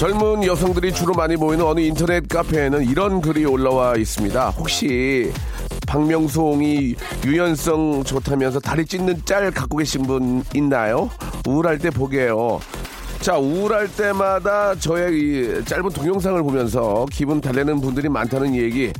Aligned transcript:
젊은 0.00 0.42
여성들이 0.44 0.94
주로 0.94 1.12
많이 1.12 1.36
모이는 1.36 1.62
어느 1.62 1.80
인터넷 1.80 2.26
카페에는 2.26 2.88
이런 2.88 3.20
글이 3.20 3.44
올라와 3.44 3.96
있습니다. 3.96 4.48
혹시 4.48 5.30
박명송이 5.86 6.94
유연성 7.26 8.04
좋다면서 8.04 8.60
다리 8.60 8.86
찢는 8.86 9.26
짤 9.26 9.50
갖고 9.50 9.76
계신 9.76 10.04
분 10.04 10.42
있나요? 10.54 11.10
우울할 11.46 11.76
때 11.76 11.90
보게요. 11.90 12.60
자, 13.20 13.36
우울할 13.36 13.88
때마다 13.94 14.74
저의 14.74 15.18
이 15.18 15.64
짧은 15.66 15.90
동영상을 15.90 16.42
보면서 16.44 17.04
기분 17.12 17.42
달래는 17.42 17.82
분들이 17.82 18.08
많다는 18.08 18.54
얘기 18.54 18.90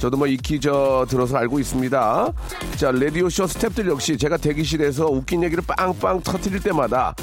저도 0.00 0.16
뭐 0.16 0.26
익히 0.26 0.58
저 0.58 1.06
들어서 1.08 1.36
알고 1.36 1.60
있습니다. 1.60 2.32
자, 2.74 2.90
라디오쇼 2.90 3.44
스탭들 3.44 3.88
역시 3.88 4.18
제가 4.18 4.36
대기실에서 4.36 5.06
웃긴 5.06 5.44
얘기를 5.44 5.62
빵빵 5.64 6.22
터트릴 6.22 6.58
때마다 6.58 7.14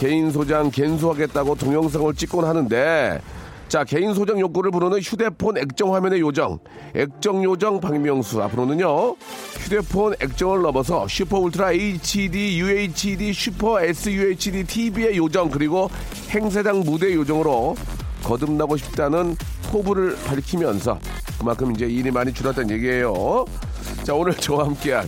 개인 0.00 0.30
소장 0.30 0.70
갠소하겠다고 0.70 1.56
동영상을 1.56 2.14
찍곤 2.14 2.46
하는데 2.46 3.20
자 3.68 3.84
개인 3.84 4.14
소장 4.14 4.40
욕구를 4.40 4.70
부르는 4.70 4.98
휴대폰 5.00 5.58
액정 5.58 5.94
화면의 5.94 6.20
요정 6.20 6.58
액정 6.96 7.44
요정 7.44 7.80
박명수. 7.80 8.42
앞으로는요 8.42 9.16
휴대폰 9.58 10.14
액정을 10.18 10.62
넘어서 10.62 11.06
슈퍼 11.06 11.38
울트라 11.38 11.72
HD 11.72 12.58
UHD 12.60 13.30
슈퍼 13.34 13.82
SUHD 13.82 14.64
TV의 14.64 15.18
요정 15.18 15.50
그리고 15.50 15.90
행사장 16.30 16.80
무대 16.80 17.14
요정으로 17.14 17.76
거듭나고 18.24 18.78
싶다는 18.78 19.36
포부를 19.70 20.16
밝히면서 20.24 20.98
그만큼 21.38 21.74
이제 21.74 21.84
일이 21.84 22.10
많이 22.10 22.32
줄었다는 22.32 22.70
얘기예요. 22.70 23.44
자 24.04 24.14
오늘 24.14 24.32
저와 24.32 24.64
함께한 24.64 25.06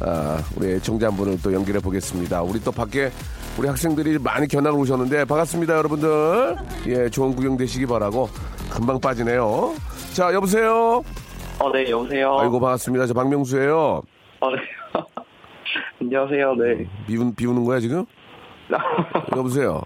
아, 0.00 0.42
우리 0.56 0.72
애청자 0.72 1.06
한 1.06 1.16
분을 1.16 1.38
또 1.40 1.52
연결해 1.52 1.78
보겠습니다. 1.78 2.42
우리 2.42 2.60
또 2.60 2.72
밖에 2.72 3.12
우리 3.58 3.68
학생들이 3.68 4.18
많이 4.18 4.48
견학 4.48 4.74
오셨는데 4.78 5.24
반갑습니다 5.26 5.76
여러분들 5.76 6.56
예 6.88 7.08
좋은 7.10 7.34
구경 7.34 7.56
되시기 7.56 7.86
바라고 7.86 8.28
금방 8.70 8.98
빠지네요 9.00 9.74
자 10.14 10.32
여보세요 10.32 11.02
어, 11.60 11.70
네, 11.72 11.88
여보세요. 11.90 12.38
아이고 12.40 12.58
반갑습니다 12.58 13.06
저 13.06 13.14
박명수예요 13.14 14.02
어, 14.40 14.50
네. 14.50 14.56
안녕하세요, 16.00 16.54
네. 16.56 16.86
비운 17.06 17.34
비우는 17.34 17.64
거야 17.64 17.78
지금 17.78 18.04
여보세요 19.36 19.80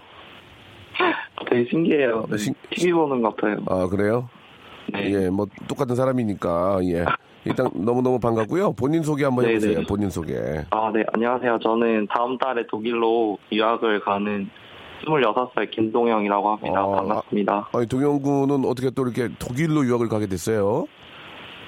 되게 1.49 1.69
신기해요. 1.69 2.25
네, 2.29 2.37
신- 2.37 2.53
TV 2.71 2.91
보는 2.93 3.21
것 3.21 3.35
같아요. 3.35 3.57
아 3.67 3.87
그래요 3.87 4.27
네. 4.91 5.11
예 5.25 5.29
뭐 5.29 5.45
똑같은 5.67 5.95
사람이니까 5.95 6.79
예 6.85 7.05
일단 7.47 7.69
너무 7.73 8.01
너무 8.01 8.19
반갑고요 8.19 8.73
본인 8.73 9.03
소개 9.03 9.23
한번 9.23 9.45
네, 9.45 9.51
해보세요 9.51 9.79
네. 9.79 9.85
본인 9.85 10.09
소개 10.09 10.35
아, 10.69 10.91
네, 10.93 11.03
안녕하세요. 11.13 11.59
저는 11.63 12.07
다음 12.09 12.37
달에 12.37 12.65
독일로 12.67 13.37
유학을 13.51 14.01
가는 14.01 14.49
26살 15.05 15.69
김동영이라고 15.71 16.49
합니다. 16.55 16.83
어, 16.83 16.91
반갑습니다. 16.95 17.69
아니 17.73 17.85
동영 17.87 18.19
군은 18.21 18.65
어떻게 18.65 18.89
또 18.89 19.03
이렇게 19.03 19.29
독일로 19.39 19.85
유학을 19.85 20.09
가게 20.09 20.25
됐어요 20.27 20.85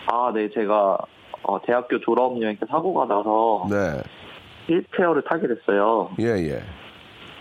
아, 0.08 0.32
네, 0.34 0.50
제가 0.54 0.98
어, 1.44 1.62
대학교 1.66 2.00
졸업 2.02 2.42
여행 2.42 2.58
때 2.58 2.66
사고가 2.70 3.06
나서 3.06 3.66
네 3.70 4.02
휠체어를 4.68 5.24
타게 5.24 5.48
됐어요. 5.48 6.10
예예 6.20 6.62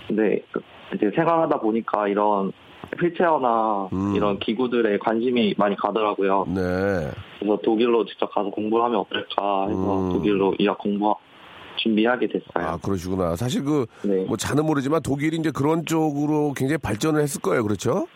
근데 0.06 0.40
그- 0.52 0.62
이제 0.94 1.10
생활하다 1.14 1.58
보니까 1.60 2.08
이런 2.08 2.52
휠체어나 3.00 3.88
음. 3.92 4.14
이런 4.16 4.38
기구들에 4.38 4.98
관심이 4.98 5.54
많이 5.58 5.76
가더라고요. 5.76 6.46
네 6.48 7.10
그래서 7.38 7.58
독일로 7.62 8.04
직접 8.06 8.32
가서 8.32 8.50
공부를 8.50 8.84
하면 8.86 9.00
어떨까 9.00 9.68
해서 9.68 10.00
음. 10.00 10.12
독일로 10.12 10.54
유학 10.60 10.78
공부 10.78 11.14
준비하게 11.76 12.26
됐어요. 12.28 12.66
아 12.66 12.76
그러시구나. 12.76 13.36
사실 13.36 13.64
그 13.64 13.86
네. 14.02 14.24
뭐 14.24 14.36
잘은 14.36 14.64
모르지만 14.64 15.02
독일이 15.02 15.36
이제 15.36 15.50
그런 15.50 15.84
쪽으로 15.86 16.52
굉장히 16.56 16.78
발전을 16.78 17.22
했을 17.22 17.40
거예요. 17.40 17.62
그렇죠? 17.62 18.06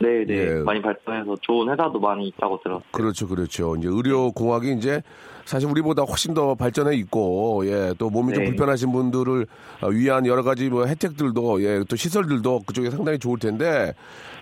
네, 0.00 0.24
네. 0.26 0.34
예. 0.34 0.62
많이 0.62 0.82
발전해서 0.82 1.36
좋은 1.40 1.70
회사도 1.70 1.98
많이 2.00 2.28
있다고 2.28 2.60
들었어요. 2.62 2.82
그렇죠, 2.90 3.28
그렇죠. 3.28 3.76
이제 3.76 3.88
의료 3.90 4.32
공학이 4.32 4.72
이제 4.72 5.02
사실 5.44 5.68
우리보다 5.68 6.02
훨씬 6.02 6.34
더 6.34 6.54
발전해 6.54 6.96
있고, 6.96 7.62
예, 7.66 7.92
또 7.98 8.10
몸이 8.10 8.34
좀 8.34 8.44
네. 8.44 8.50
불편하신 8.50 8.92
분들을 8.92 9.46
어, 9.82 9.88
위한 9.88 10.26
여러 10.26 10.42
가지 10.42 10.68
뭐 10.68 10.86
혜택들도, 10.86 11.62
예, 11.62 11.84
또 11.88 11.96
시설들도 11.96 12.62
그쪽에 12.66 12.90
상당히 12.90 13.18
좋을 13.18 13.38
텐데, 13.38 13.92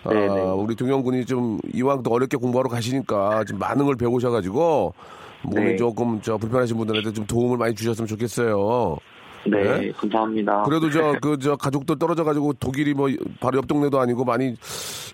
아, 0.04 0.12
네, 0.12 0.28
네. 0.28 0.40
우리 0.56 0.74
동영군이 0.74 1.26
좀 1.26 1.58
이왕 1.74 2.02
또 2.02 2.12
어렵게 2.12 2.36
공부하러 2.36 2.68
가시니까 2.68 3.44
좀 3.44 3.58
많은 3.58 3.84
걸 3.84 3.96
배우셔가지고 3.96 4.94
몸이 5.42 5.64
네. 5.72 5.76
조금 5.76 6.20
저 6.22 6.36
불편하신 6.36 6.76
분들한테 6.76 7.12
좀 7.12 7.26
도움을 7.26 7.56
많이 7.58 7.74
주셨으면 7.74 8.06
좋겠어요. 8.06 8.96
네, 9.44 9.62
네. 9.80 9.92
감사합니다. 9.92 10.62
그래도 10.62 10.88
저 10.90 11.12
그 11.20 11.36
저 11.38 11.56
가족들 11.56 11.98
떨어져 11.98 12.22
가지고 12.24 12.52
독일이 12.54 12.94
뭐 12.94 13.08
바로 13.40 13.58
옆 13.58 13.66
동네도 13.66 13.98
아니고 13.98 14.24
많이 14.24 14.54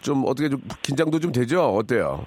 좀 0.02 0.24
어떻게 0.26 0.48
좀 0.48 0.60
긴장도 0.82 1.18
좀 1.20 1.32
되죠? 1.32 1.62
어때요? 1.62 2.26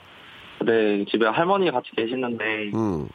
네, 0.65 1.05
집에 1.09 1.25
할머니 1.27 1.69
같이 1.71 1.89
계시는데 1.95 2.71
음. 2.73 3.07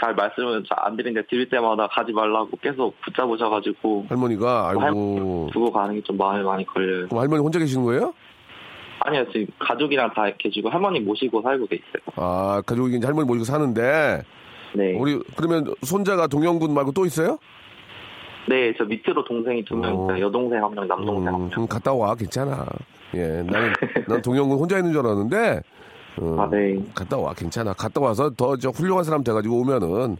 잘 0.00 0.14
말씀을 0.14 0.62
잘 0.64 0.76
안 0.86 0.96
드리는데 0.96 1.26
드릴 1.28 1.48
때마다 1.48 1.88
가지 1.88 2.12
말라고 2.12 2.50
계속 2.62 2.94
붙잡으셔가지고 3.00 4.06
할머니가 4.08 4.68
아이고 4.68 4.80
할- 4.80 4.92
두고 5.52 5.72
가는 5.72 5.94
게 5.94 6.00
좀 6.02 6.16
마음에 6.16 6.42
많이 6.42 6.64
걸려요. 6.64 7.08
그럼 7.08 7.20
할머니 7.22 7.42
혼자 7.42 7.58
계시는 7.58 7.84
거예요? 7.84 8.12
아니요, 9.00 9.24
지금 9.32 9.46
가족이랑 9.58 10.12
다 10.14 10.24
계시고 10.38 10.68
할머니 10.70 11.00
모시고 11.00 11.42
살고 11.42 11.66
계세요. 11.66 12.02
아 12.16 12.62
가족이 12.64 12.96
이제 12.96 13.06
할머니 13.06 13.26
모시고 13.26 13.44
사는데 13.44 14.22
네, 14.74 14.94
우리 14.98 15.20
그러면 15.36 15.72
손자가 15.82 16.26
동영군 16.26 16.72
말고 16.74 16.92
또 16.92 17.06
있어요? 17.06 17.38
네, 18.48 18.72
저 18.78 18.84
밑으로 18.84 19.24
동생이 19.24 19.64
두명 19.64 19.90
어. 19.98 20.12
있어요. 20.12 20.26
여동생 20.26 20.62
한 20.62 20.74
명, 20.74 20.86
남동생 20.86 21.26
한 21.28 21.34
음, 21.34 21.40
명. 21.42 21.50
그럼 21.50 21.66
갔다 21.66 21.92
와 21.92 22.14
괜찮아. 22.14 22.64
예, 23.14 23.42
나는 23.42 23.72
난 24.08 24.22
동영군 24.22 24.58
혼자 24.58 24.78
있는 24.78 24.92
줄 24.92 25.00
알았는데 25.04 25.62
어, 26.18 26.36
아, 26.40 26.48
네. 26.50 26.78
갔다 26.94 27.16
와 27.18 27.32
괜찮아. 27.34 27.72
갔다 27.74 28.00
와서 28.00 28.30
더 28.36 28.56
저 28.56 28.70
훌륭한 28.70 29.04
사람 29.04 29.22
돼가지고 29.22 29.60
오면은 29.60 30.16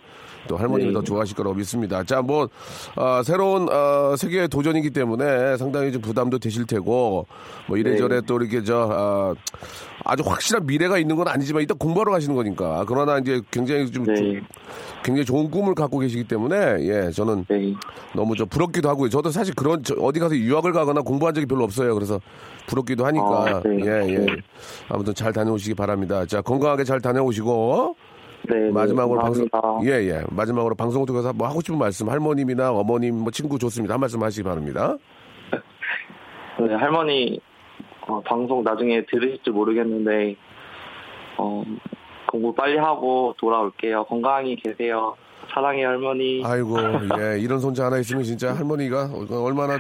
또 0.49 0.57
할머니를 0.57 0.93
네. 0.93 0.95
더 0.95 1.03
좋아하실 1.03 1.35
거라고 1.37 1.57
믿습니다. 1.57 2.05
자, 2.05 2.23
뭐 2.23 2.49
어, 2.95 3.23
새로운 3.25 3.69
어, 3.69 4.15
세계의 4.17 4.49
도전이기 4.49 4.91
때문에 4.91 5.57
상당히 5.57 5.91
좀 5.91 6.01
부담도 6.03 6.39
되실 6.39 6.67
테고 6.67 7.27
뭐 7.67 7.77
이래저래 7.77 8.21
네. 8.21 8.27
또 8.27 8.37
이렇게 8.41 8.63
저 8.63 8.89
어, 8.89 9.35
아주 10.05 10.23
확실한 10.25 10.65
미래가 10.67 10.99
있는 10.99 11.17
건 11.17 11.27
아니지만 11.27 11.63
일단 11.63 11.77
공부하러 11.79 12.13
가시는 12.13 12.37
거니까 12.37 12.85
그러나 12.87 13.19
이제 13.19 13.41
굉장히 13.51 13.91
좀, 13.91 14.05
네. 14.05 14.15
좀 14.15 14.41
굉장히 15.07 15.25
좋은 15.25 15.49
꿈을 15.49 15.77
갖고 15.77 16.01
계시기 16.01 16.25
때문에 16.25 16.57
예 16.81 17.11
저는 17.13 17.45
네. 17.49 17.73
너무 18.13 18.35
저 18.35 18.45
부럽기도 18.45 18.89
하고요. 18.89 19.09
저도 19.09 19.31
사실 19.31 19.55
그런 19.55 19.85
저 19.85 19.95
어디 20.01 20.19
가서 20.19 20.35
유학을 20.37 20.73
가거나 20.73 21.01
공부한 21.03 21.33
적이 21.33 21.47
별로 21.47 21.63
없어요. 21.63 21.95
그래서 21.95 22.21
부럽기도 22.67 23.07
하니까 23.07 23.25
아, 23.25 23.63
네. 23.65 23.79
예 23.85 24.15
예. 24.15 24.19
네. 24.19 24.27
아무튼 24.89 25.15
잘 25.15 25.33
다녀오시기 25.33 25.75
바랍니다. 25.75 26.27
자 26.27 26.43
건강하게 26.43 26.83
잘 26.83 27.01
다녀오시고 27.01 27.95
네, 28.49 28.71
마지막으로 28.73 29.21
네, 29.21 29.23
방송 29.23 29.49
감사합니다. 29.49 29.95
예예 29.95 30.25
마지막으로 30.31 30.75
방송을 30.75 31.07
통해서 31.07 31.33
뭐 31.33 31.47
하고 31.47 31.61
싶은 31.61 31.79
말씀 31.79 32.09
할머님이나 32.09 32.73
어머님 32.73 33.15
뭐 33.21 33.31
친구 33.31 33.61
좋습니다. 33.61 33.95
한 33.95 34.01
말씀 34.01 34.21
하시기 34.21 34.43
바랍니다. 34.43 34.97
네, 36.59 36.75
할머니 36.75 37.41
어, 38.09 38.21
방송 38.23 38.65
나중에 38.65 39.05
들으실지 39.07 39.51
모르겠는데 39.51 40.35
어, 41.39 41.63
공부 42.31 42.55
빨리 42.55 42.77
하고 42.79 43.35
돌아올게요. 43.39 44.05
건강히 44.05 44.57
계세요. 44.57 45.17
사랑해 45.53 45.85
할머니. 45.85 46.43
아이고, 46.45 46.77
예, 47.21 47.39
이런 47.39 47.61
손자 47.61 47.87
하나 47.87 47.99
있으면 47.99 48.25
진짜 48.25 48.55
할머니가 48.55 49.11
얼마나 49.31 49.79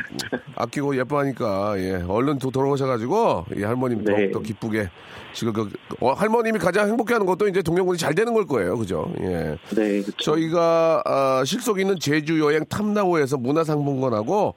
아끼고 0.54 0.96
예뻐하니까, 0.96 1.75
예, 1.78 2.04
얼른 2.06 2.38
또 2.38 2.50
돌아오셔가지고, 2.50 3.46
예, 3.56 3.64
할머님 3.64 4.04
네. 4.04 4.31
더욱더 4.31 4.40
기쁘게. 4.40 4.88
지금 5.32 5.52
그, 5.52 5.70
어, 6.00 6.12
할머님이 6.12 6.58
가장 6.58 6.88
행복해 6.88 7.12
하는 7.14 7.26
것도 7.26 7.48
이제 7.48 7.60
동영군이 7.62 7.98
잘 7.98 8.14
되는 8.14 8.32
걸 8.32 8.46
거예요. 8.46 8.78
그죠? 8.78 9.12
예. 9.20 9.58
네, 9.75 10.00
그쵸. 10.02 10.16
저희가, 10.19 11.02
아, 11.04 11.42
실속 11.44 11.78
있는 11.78 11.99
제주 11.99 12.40
여행 12.40 12.64
탐나오에서 12.66 13.37
문화상품권하고, 13.37 14.54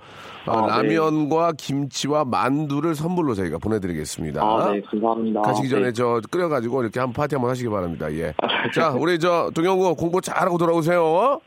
아, 0.49 0.57
아, 0.57 0.81
네. 0.81 0.95
라면과 0.95 1.53
김치와 1.57 2.25
만두를 2.25 2.95
선물로 2.95 3.33
저희가 3.35 3.57
보내드리겠습니다. 3.59 4.41
아, 4.41 4.71
네, 4.71 4.81
감사합니다. 4.81 5.41
가시기 5.41 5.69
전에 5.69 5.83
네. 5.85 5.93
저 5.93 6.19
끓여가지고 6.31 6.81
이렇게 6.83 6.99
한 6.99 7.13
파티 7.13 7.35
한번 7.35 7.51
하시기 7.51 7.69
바랍니다. 7.69 8.11
예. 8.13 8.33
자, 8.73 8.89
우리 8.91 9.19
저 9.19 9.51
동영구 9.53 9.95
공부 9.95 10.19
잘하고 10.21 10.57
돌아오세요. 10.57 11.39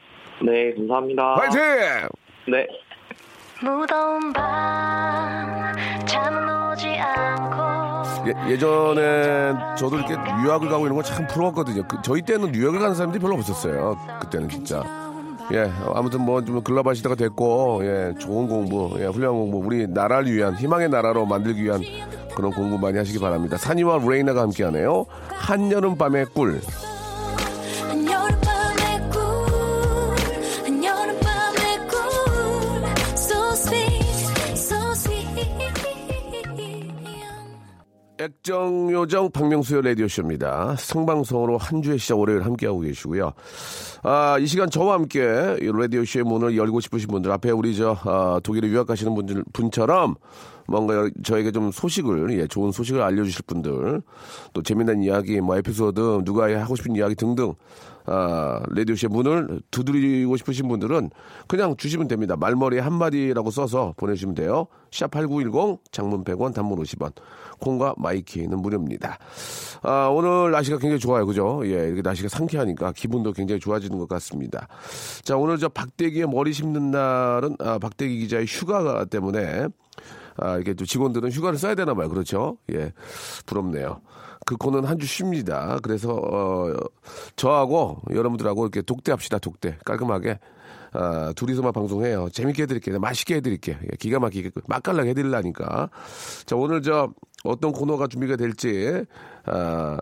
네, 0.44 0.74
감사합니다. 0.76 1.34
화이팅! 1.36 1.60
네. 2.48 2.66
무더운 3.62 4.32
밤 4.32 5.72
잠은 6.04 6.72
오지 6.72 6.88
않고 6.88 7.62
예, 8.48 8.56
전에 8.58 9.52
저도 9.78 9.96
이렇게 9.98 10.14
유학을 10.14 10.68
가고 10.68 10.84
이런 10.86 10.96
거 10.96 11.02
참 11.02 11.26
부러웠거든요. 11.28 11.82
그, 11.86 11.96
저희 12.02 12.22
때는 12.22 12.54
유학을 12.54 12.80
가는 12.80 12.94
사람들이 12.94 13.20
별로 13.22 13.34
없었어요. 13.36 13.96
그때는 14.20 14.48
진짜. 14.48 14.82
예, 15.52 15.70
아무튼 15.94 16.22
뭐 16.22 16.40
좀 16.42 16.62
글로벌 16.62 16.94
시대가 16.94 17.14
됐고, 17.14 17.80
예, 17.84 18.14
좋은 18.18 18.48
공부, 18.48 18.96
예, 18.98 19.06
훌륭한 19.06 19.38
공부, 19.38 19.58
우리 19.58 19.86
나라를 19.86 20.32
위한, 20.34 20.54
희망의 20.56 20.88
나라로 20.88 21.26
만들기 21.26 21.62
위한 21.64 21.82
그런 22.34 22.50
공부 22.52 22.78
많이 22.78 22.96
하시기 22.96 23.18
바랍니다. 23.18 23.56
산이와 23.58 23.98
레이나가 24.08 24.40
함께 24.42 24.64
하네요. 24.64 25.04
한여름 25.28 25.96
밤의 25.96 26.26
꿀. 26.34 26.60
한여름밤의 27.88 29.10
꿀 29.10 29.22
액정요정 38.18 39.32
박명수의 39.32 39.82
라디오쇼입니다. 39.82 40.76
생방송으로 40.78 41.58
한 41.58 41.82
주의 41.82 41.98
시작 41.98 42.18
월요일 42.18 42.44
함께하고 42.44 42.80
계시고요. 42.80 43.32
아, 44.04 44.36
이 44.40 44.46
시간 44.46 44.68
저와 44.68 44.94
함께 44.94 45.20
이 45.60 45.70
라디오 45.72 46.04
쇼의 46.04 46.24
문을 46.24 46.56
열고 46.56 46.80
싶으신 46.80 47.06
분들 47.06 47.30
앞에 47.30 47.52
우리 47.52 47.76
저, 47.76 47.96
아, 48.02 48.40
독일에 48.42 48.66
유학 48.66 48.88
가시는 48.88 49.14
분들, 49.14 49.44
분처럼 49.52 50.16
뭔가 50.66 51.08
저에게 51.22 51.52
좀 51.52 51.70
소식을, 51.70 52.36
예, 52.36 52.48
좋은 52.48 52.72
소식을 52.72 53.00
알려주실 53.00 53.44
분들, 53.46 54.02
또 54.52 54.62
재미난 54.62 55.04
이야기, 55.04 55.40
뭐 55.40 55.56
에피소드, 55.56 56.22
누가 56.24 56.52
하고 56.60 56.74
싶은 56.74 56.96
이야기 56.96 57.14
등등, 57.14 57.54
아, 58.06 58.60
라디오쇼의 58.70 59.10
문을 59.10 59.60
두드리고 59.70 60.36
싶으신 60.36 60.66
분들은 60.66 61.10
그냥 61.46 61.76
주시면 61.76 62.08
됩니다. 62.08 62.36
말머리에 62.36 62.80
한마디라고 62.80 63.50
써서 63.50 63.94
보내주시면 63.96 64.34
돼요. 64.34 64.66
샵8910 64.90 65.78
장문 65.92 66.24
100원 66.24 66.52
단문 66.52 66.78
50원 66.80 67.12
콩과 67.60 67.94
마이키는 67.96 68.60
무료입니다. 68.60 69.18
아, 69.82 70.08
오늘 70.08 70.50
날씨가 70.50 70.78
굉장히 70.78 70.98
좋아요. 70.98 71.24
그죠? 71.26 71.62
예, 71.64 71.86
이렇게 71.86 72.02
날씨가 72.02 72.28
상쾌하니까 72.28 72.92
기분도 72.92 73.32
굉장히 73.32 73.60
좋아지는 73.60 73.91
것 73.98 74.08
같습니다. 74.08 74.68
자, 75.22 75.36
오늘 75.36 75.58
저 75.58 75.68
박대기의 75.68 76.26
머리 76.28 76.52
심는 76.52 76.90
날은 76.90 77.56
아, 77.60 77.78
박대기 77.78 78.18
기자의 78.20 78.46
휴가 78.46 79.04
때문에 79.04 79.68
아, 80.36 80.56
이렇게 80.56 80.74
또 80.74 80.84
직원들은 80.84 81.30
휴가를 81.30 81.58
써야 81.58 81.74
되나 81.74 81.94
봐요. 81.94 82.08
그렇죠? 82.08 82.56
예. 82.72 82.92
부럽네요. 83.46 84.00
그 84.46 84.56
코너는 84.56 84.84
한 84.84 84.98
주 84.98 85.06
쉽니다. 85.06 85.78
그래서, 85.82 86.14
어, 86.14 86.72
저하고 87.36 88.00
여러분들하고 88.10 88.64
이렇게 88.64 88.82
독대합시다. 88.82 89.38
독대. 89.38 89.78
깔끔하게. 89.84 90.38
아, 90.92 91.32
둘이서만 91.34 91.72
방송해요. 91.72 92.28
재밌게 92.30 92.62
해드릴게요. 92.64 92.98
맛있게 93.00 93.36
해드릴게요. 93.36 93.76
예, 93.84 93.96
기가 93.98 94.18
막히게 94.18 94.50
맛깔나게 94.66 95.10
해드리려니까. 95.10 95.88
자, 96.46 96.56
오늘 96.56 96.82
저 96.82 97.12
어떤 97.44 97.72
코너가 97.72 98.06
준비가 98.06 98.36
될지, 98.36 99.04
아, 99.46 99.98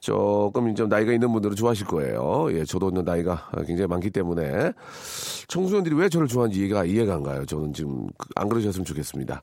조금 0.00 0.74
좀 0.74 0.88
나이가 0.88 1.12
있는 1.12 1.30
분들은 1.32 1.54
좋아하실 1.54 1.86
거예요. 1.86 2.48
예, 2.52 2.64
저도 2.64 2.90
나이가 2.90 3.48
굉장히 3.66 3.86
많기 3.86 4.10
때문에. 4.10 4.72
청소년들이 5.48 5.94
왜 5.94 6.08
저를 6.08 6.26
좋아하는지 6.26 6.58
이해가, 6.60 6.84
이해가 6.86 7.14
안 7.14 7.22
가요. 7.22 7.44
저는 7.46 7.72
지금 7.74 8.06
그- 8.16 8.28
안 8.34 8.48
그러셨으면 8.48 8.84
좋겠습니다. 8.84 9.42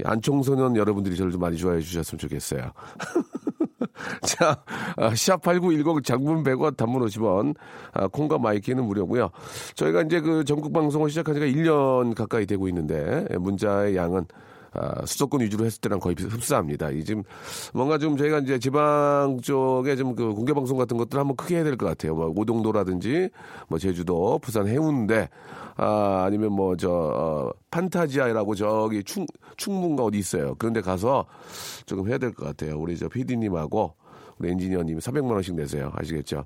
예, 0.00 0.02
안청소년 0.04 0.76
여러분들이 0.76 1.16
저를 1.16 1.32
좀 1.32 1.40
많이 1.40 1.56
좋아해 1.56 1.80
주셨으면 1.80 2.18
좋겠어요. 2.18 2.70
자, 4.22 4.62
아, 4.96 5.10
샵8910 5.10 6.04
장문 6.04 6.42
100원 6.42 6.76
단문 6.76 7.04
50원, 7.06 7.54
아, 7.92 8.06
콩과 8.06 8.38
my 8.38 8.51
K는 8.51 8.84
무료고요. 8.84 9.30
저희가 9.74 10.02
이제 10.02 10.20
그 10.20 10.44
전국 10.44 10.72
방송을 10.72 11.10
시작한 11.10 11.34
지가 11.34 11.46
1년 11.46 12.14
가까이 12.14 12.46
되고 12.46 12.68
있는데, 12.68 13.26
예, 13.30 13.36
문자의 13.36 13.96
양은 13.96 14.26
아, 14.72 15.04
수도권 15.06 15.40
위주로 15.40 15.64
했을 15.64 15.80
때랑 15.80 16.00
거의 16.00 16.16
흡사합니다. 16.18 16.90
이 16.90 17.04
지금 17.04 17.22
뭔가 17.74 17.98
좀 17.98 18.16
저희가 18.16 18.40
이제 18.40 18.58
지방 18.58 19.38
쪽에 19.42 19.96
좀 19.96 20.14
그 20.16 20.32
공개 20.34 20.52
방송 20.54 20.76
같은 20.78 20.96
것들 20.96 21.18
한번 21.18 21.36
크게 21.36 21.56
해야 21.56 21.64
될 21.64 21.76
것 21.76 21.86
같아요. 21.86 22.14
뭐 22.14 22.32
오동도라든지 22.36 23.28
뭐 23.68 23.78
제주도, 23.78 24.38
부산 24.38 24.66
해운대, 24.66 25.28
아, 25.76 26.24
아니면 26.26 26.52
뭐저 26.52 26.90
어, 26.90 27.50
판타지아라고 27.70 28.54
저기 28.54 29.02
충 29.04 29.26
충문가 29.56 30.04
어디 30.04 30.18
있어요. 30.18 30.54
그런데 30.58 30.80
가서 30.80 31.26
조금 31.86 32.08
해야 32.08 32.18
될 32.18 32.32
것 32.32 32.44
같아요. 32.46 32.78
우리 32.78 32.96
저 32.96 33.08
PD님하고 33.08 33.94
우리 34.38 34.50
엔지니어님 34.50 34.98
400만 34.98 35.30
원씩 35.32 35.54
내세요. 35.54 35.90
아시겠죠? 35.94 36.44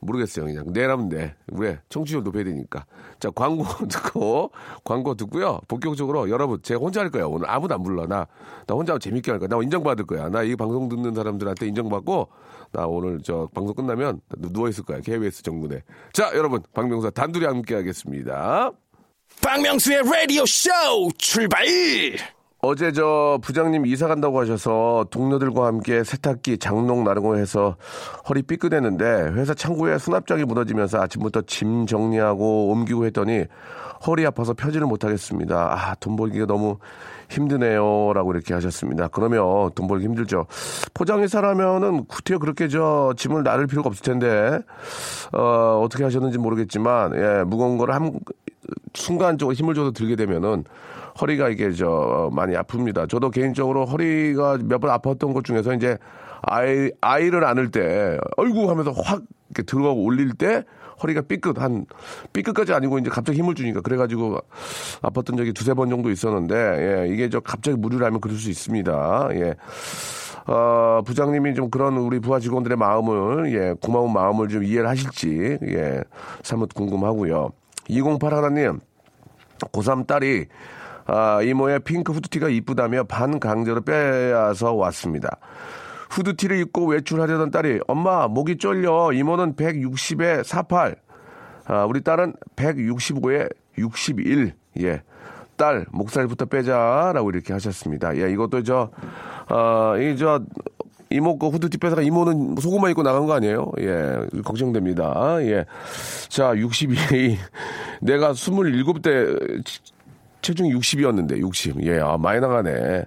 모르겠어요. 0.00 0.44
그냥 0.46 0.64
내라면 0.68 1.08
내. 1.08 1.34
왜? 1.48 1.78
청취율 1.88 2.22
높여야 2.22 2.44
되니까. 2.44 2.84
자, 3.18 3.30
광고 3.30 3.64
듣고, 3.88 4.50
광고 4.84 5.14
듣고요. 5.14 5.60
본격적으로 5.68 6.28
여러분, 6.30 6.60
제가 6.62 6.80
혼자 6.80 7.00
할 7.00 7.10
거예요. 7.10 7.28
오늘 7.30 7.48
아무도 7.48 7.74
안 7.74 7.82
불러. 7.82 8.06
나, 8.06 8.26
나 8.66 8.74
혼자 8.74 8.98
재밌게 8.98 9.30
할 9.30 9.40
거야. 9.40 9.48
나 9.48 9.56
인정받을 9.62 10.06
거야. 10.06 10.28
나 10.28 10.42
이 10.42 10.54
방송 10.54 10.88
듣는 10.88 11.14
사람들한테 11.14 11.66
인정받고, 11.68 12.28
나 12.72 12.86
오늘 12.86 13.20
저 13.22 13.48
방송 13.54 13.74
끝나면 13.74 14.20
누워있을 14.36 14.84
거야. 14.84 15.00
KBS 15.00 15.42
정문에. 15.42 15.82
자, 16.12 16.30
여러분, 16.34 16.62
박명수 16.74 17.10
단둘이 17.10 17.44
함께 17.46 17.74
하겠습니다. 17.74 18.70
박명수의 19.42 20.02
라디오 20.04 20.44
쇼 20.46 20.70
출발! 21.18 21.64
어제 22.68 22.90
저 22.90 23.38
부장님 23.42 23.86
이사 23.86 24.08
간다고 24.08 24.40
하셔서 24.40 25.06
동료들과 25.10 25.66
함께 25.66 26.02
세탁기 26.02 26.58
장롱 26.58 27.04
나르고 27.04 27.36
해서 27.36 27.76
허리 28.28 28.42
삐끗했는데 28.42 29.04
회사 29.34 29.54
창고에 29.54 29.98
수납장이 29.98 30.42
무너지면서 30.42 31.00
아침부터 31.00 31.42
짐 31.42 31.86
정리하고 31.86 32.72
옮기고 32.72 33.06
했더니 33.06 33.44
허리 34.04 34.26
아파서 34.26 34.52
펴지를 34.52 34.88
못하겠습니다. 34.88 35.74
아, 35.74 35.94
돈 36.00 36.16
벌기가 36.16 36.46
너무 36.46 36.78
힘드네요. 37.30 38.12
라고 38.12 38.32
이렇게 38.32 38.52
하셨습니다. 38.54 39.08
그러면 39.08 39.70
돈 39.76 39.86
벌기 39.86 40.04
힘들죠. 40.04 40.46
포장회사라면은 40.92 42.06
구태여 42.06 42.38
그렇게 42.38 42.68
저 42.68 43.14
짐을 43.16 43.42
나를 43.42 43.66
필요가 43.68 43.88
없을 43.88 44.02
텐데, 44.04 44.58
어, 45.32 45.80
어떻게 45.84 46.04
하셨는지 46.04 46.38
모르겠지만, 46.38 47.14
예, 47.14 47.44
무거운 47.44 47.78
거를 47.78 47.94
한, 47.94 48.12
순간적으로 48.94 49.54
힘을 49.54 49.74
줘서 49.74 49.90
들게 49.92 50.16
되면은 50.16 50.64
허리가 51.20 51.48
이게 51.48 51.70
저 51.72 52.28
많이 52.32 52.54
아픕니다. 52.54 53.08
저도 53.08 53.30
개인적으로 53.30 53.86
허리가 53.86 54.58
몇 54.62 54.78
번 54.80 54.90
아팠던 54.90 55.32
것 55.34 55.44
중에서 55.44 55.74
이제 55.74 55.96
아이 56.42 56.90
아이를 57.00 57.44
안을 57.44 57.70
때 57.70 58.18
어이구 58.36 58.70
하면서 58.70 58.92
확 58.92 59.22
이렇게 59.48 59.62
들어가고 59.62 60.02
올릴 60.04 60.32
때 60.34 60.64
허리가 61.02 61.20
삐끗 61.22 61.60
한 61.60 61.86
삐끗까지 62.32 62.72
아니고 62.72 62.98
이제 62.98 63.10
갑자기 63.10 63.38
힘을 63.38 63.54
주니까 63.54 63.80
그래가지고 63.80 64.38
아팠던 65.02 65.36
적이 65.36 65.52
두세 65.52 65.74
번 65.74 65.88
정도 65.90 66.10
있었는데 66.10 66.54
예, 67.08 67.12
이게 67.12 67.28
저 67.28 67.40
갑자기 67.40 67.76
무리를 67.76 68.04
하면 68.04 68.20
그럴 68.20 68.36
수 68.36 68.50
있습니다. 68.50 69.28
예. 69.32 69.54
어, 70.46 71.02
부장님이 71.04 71.54
좀 71.54 71.70
그런 71.70 71.96
우리 71.96 72.20
부하 72.20 72.38
직원들의 72.38 72.76
마음을, 72.78 73.52
예, 73.52 73.74
고마운 73.80 74.12
마음을 74.12 74.46
좀 74.48 74.62
이해를 74.62 74.88
하실지, 74.88 75.58
예, 75.66 76.00
사뭇 76.44 76.72
궁금하고요. 76.72 77.50
208 77.88 78.34
하나님, 78.34 78.80
고3 79.58 80.06
딸이, 80.06 80.46
아, 81.06 81.40
이모의 81.42 81.80
핑크 81.80 82.12
후드티가 82.12 82.48
이쁘다며 82.48 83.04
반 83.04 83.38
강제로 83.38 83.80
빼앗아 83.80 84.72
왔습니다. 84.72 85.38
후드티를 86.10 86.58
입고 86.58 86.86
외출하려던 86.86 87.50
딸이, 87.50 87.80
엄마, 87.86 88.28
목이 88.28 88.58
쫄려. 88.58 89.12
이모는 89.12 89.54
160에 89.54 90.44
48. 90.44 90.96
아, 91.66 91.84
우리 91.84 92.02
딸은 92.02 92.34
165에 92.56 93.52
61. 93.78 94.52
예. 94.80 95.02
딸, 95.56 95.86
목살부터 95.90 96.46
빼자라고 96.46 97.30
이렇게 97.30 97.52
하셨습니다. 97.54 98.16
예, 98.18 98.30
이것도 98.30 98.62
저, 98.62 98.90
어, 99.48 99.96
이, 99.98 100.16
저, 100.16 100.42
이모 101.10 101.38
거 101.38 101.48
후드티 101.48 101.78
빼다가 101.78 102.02
이모는 102.02 102.56
속옷만 102.60 102.90
입고 102.90 103.02
나간 103.02 103.26
거 103.26 103.34
아니에요? 103.34 103.70
예, 103.78 104.16
걱정됩니다. 104.44 105.36
예. 105.42 105.64
자, 106.28 106.52
62. 106.56 107.38
내가 108.02 108.32
27대 108.32 109.64
체중이 110.42 110.74
60이었는데, 110.74 111.38
60. 111.38 111.86
예, 111.86 112.00
아, 112.00 112.16
많이 112.16 112.40
나가네. 112.40 113.04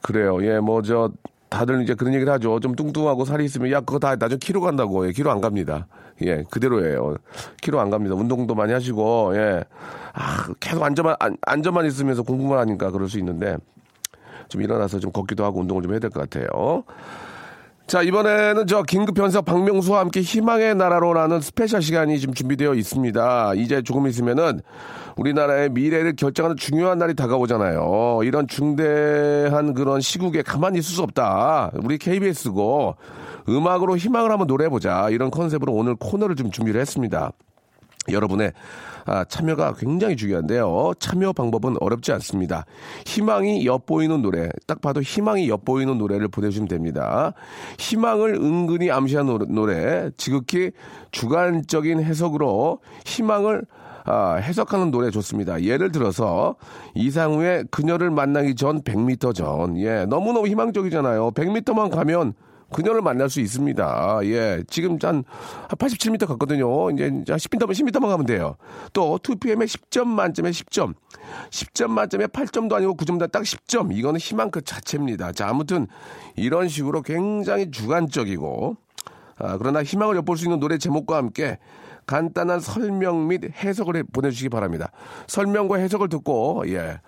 그래요. 0.00 0.44
예, 0.44 0.58
뭐, 0.58 0.82
저, 0.82 1.10
다들 1.52 1.82
이제 1.82 1.94
그런 1.94 2.14
얘기를 2.14 2.32
하죠. 2.32 2.60
좀 2.60 2.74
뚱뚱하고 2.74 3.26
살이 3.26 3.44
있으면 3.44 3.70
야 3.72 3.80
그거 3.80 3.98
다 3.98 4.16
나중에 4.16 4.38
키로 4.38 4.62
간다고. 4.62 5.06
예, 5.06 5.12
키로 5.12 5.30
안 5.30 5.42
갑니다. 5.42 5.86
예, 6.22 6.42
그대로예요. 6.50 7.16
키로 7.60 7.78
안 7.78 7.90
갑니다. 7.90 8.14
운동도 8.14 8.54
많이 8.54 8.72
하시고 8.72 9.32
예. 9.36 9.62
아, 10.14 10.48
계속 10.60 10.82
앉아만 10.82 11.16
안, 11.20 11.36
앉아만 11.42 11.84
있으면서 11.84 12.22
공부만 12.22 12.58
하니까 12.60 12.90
그럴 12.90 13.06
수 13.08 13.18
있는데 13.18 13.58
좀 14.52 14.62
일어나서 14.62 14.98
좀 15.00 15.10
걷기도 15.12 15.44
하고 15.44 15.60
운동을 15.60 15.82
좀 15.82 15.92
해야 15.92 15.98
될 15.98 16.10
것 16.10 16.20
같아요. 16.28 16.84
자, 17.86 18.00
이번에는 18.00 18.66
저 18.68 18.82
긴급 18.82 19.14
편성 19.16 19.40
박명수와 19.40 20.00
함께 20.00 20.20
희망의 20.20 20.76
나라로라는 20.76 21.40
스페셜 21.40 21.82
시간이 21.82 22.20
지금 22.20 22.32
준비되어 22.32 22.74
있습니다. 22.74 23.54
이제 23.56 23.82
조금 23.82 24.06
있으면은 24.06 24.60
우리나라의 25.16 25.70
미래를 25.70 26.14
결정하는 26.16 26.56
중요한 26.56 26.98
날이 26.98 27.14
다가오잖아요. 27.14 28.20
이런 28.24 28.46
중대한 28.46 29.74
그런 29.74 30.00
시국에 30.00 30.42
가만히 30.42 30.78
있을 30.78 30.94
수 30.94 31.02
없다. 31.02 31.72
우리 31.82 31.98
KBS고 31.98 32.94
음악으로 33.48 33.96
희망을 33.96 34.30
한번 34.30 34.46
노래해보자. 34.46 35.08
이런 35.10 35.30
컨셉으로 35.30 35.72
오늘 35.72 35.94
코너를 35.96 36.36
좀 36.36 36.50
준비를 36.50 36.80
했습니다. 36.80 37.32
여러분의 38.10 38.52
아, 39.04 39.24
참여가 39.24 39.74
굉장히 39.74 40.16
중요한데요. 40.16 40.92
참여 40.98 41.32
방법은 41.32 41.76
어렵지 41.80 42.12
않습니다. 42.12 42.64
희망이 43.04 43.66
엿보이는 43.66 44.22
노래, 44.22 44.48
딱 44.66 44.80
봐도 44.80 45.02
희망이 45.02 45.48
엿보이는 45.48 45.98
노래를 45.98 46.28
보내주시면 46.28 46.68
됩니다. 46.68 47.32
희망을 47.78 48.34
은근히 48.34 48.90
암시한 48.90 49.26
노래, 49.48 50.10
지극히 50.16 50.70
주관적인 51.10 52.02
해석으로 52.02 52.78
희망을 53.04 53.64
아, 54.04 54.34
해석하는 54.34 54.90
노래 54.90 55.10
좋습니다. 55.10 55.62
예를 55.62 55.92
들어서 55.92 56.56
이상우의 56.94 57.66
그녀를 57.70 58.10
만나기 58.10 58.56
전 58.56 58.82
100m 58.82 59.32
전. 59.32 59.78
예, 59.78 60.06
너무너무 60.06 60.48
희망적이잖아요. 60.48 61.30
100m만 61.30 61.90
가면 61.90 62.34
그녀를 62.72 63.02
만날 63.02 63.28
수 63.30 63.40
있습니다. 63.40 64.20
예. 64.24 64.62
지금 64.68 64.98
한 65.02 65.24
87m 65.68 66.26
갔거든요. 66.26 66.90
이제 66.90 67.10
10m만, 67.10 67.70
10m만 67.70 68.00
가면 68.08 68.26
돼요. 68.26 68.56
또 68.92 69.18
2PM에 69.18 69.64
10점 69.66 70.06
만점에 70.06 70.50
10점. 70.50 70.94
10점 71.50 71.88
만점에 71.90 72.26
8점도 72.26 72.74
아니고 72.74 72.96
9점도 72.96 73.30
딱 73.30 73.42
10점. 73.42 73.96
이거는 73.96 74.18
희망 74.18 74.50
그 74.50 74.62
자체입니다. 74.62 75.32
자, 75.32 75.48
아무튼 75.48 75.86
이런 76.36 76.68
식으로 76.68 77.02
굉장히 77.02 77.70
주관적이고 77.70 78.76
아, 79.38 79.56
그러나 79.58 79.82
희망을 79.82 80.16
엿볼 80.16 80.36
수 80.36 80.44
있는 80.44 80.60
노래 80.60 80.78
제목과 80.78 81.16
함께 81.16 81.58
간단한 82.06 82.60
설명 82.60 83.28
및 83.28 83.42
해석을 83.62 83.96
해- 83.96 84.02
보내주시기 84.02 84.48
바랍니다. 84.48 84.90
설명과 85.28 85.76
해석을 85.76 86.08
듣고, 86.08 86.64
예. 86.66 87.00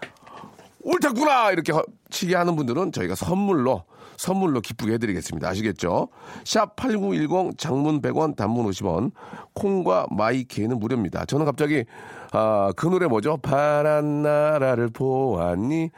옳다구나! 0.85 1.51
이렇게 1.51 1.73
허- 1.73 1.85
치게 2.11 2.37
하는 2.37 2.57
분들은 2.57 2.93
저희가 2.93 3.15
선물로, 3.15 3.85
선물로 4.17 4.61
기쁘게 4.61 4.93
해드리겠습니다. 4.95 5.49
아시겠죠? 5.49 6.09
샵 6.45 6.77
8910 6.77 7.59
장문 7.59 8.01
100원, 8.01 8.37
단문 8.37 8.67
50원, 8.71 9.11
콩과 9.55 10.07
마이케이는 10.11 10.79
무료입니다. 10.79 11.25
저는 11.25 11.47
갑자기, 11.47 11.85
아, 12.33 12.73
그 12.77 12.87
노래 12.87 13.07
뭐죠? 13.07 13.39
파란 13.39 14.23
나라를 14.23 14.89
보았니? 14.91 15.91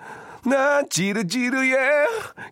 난 0.45 0.88
지르지르예. 0.88 1.76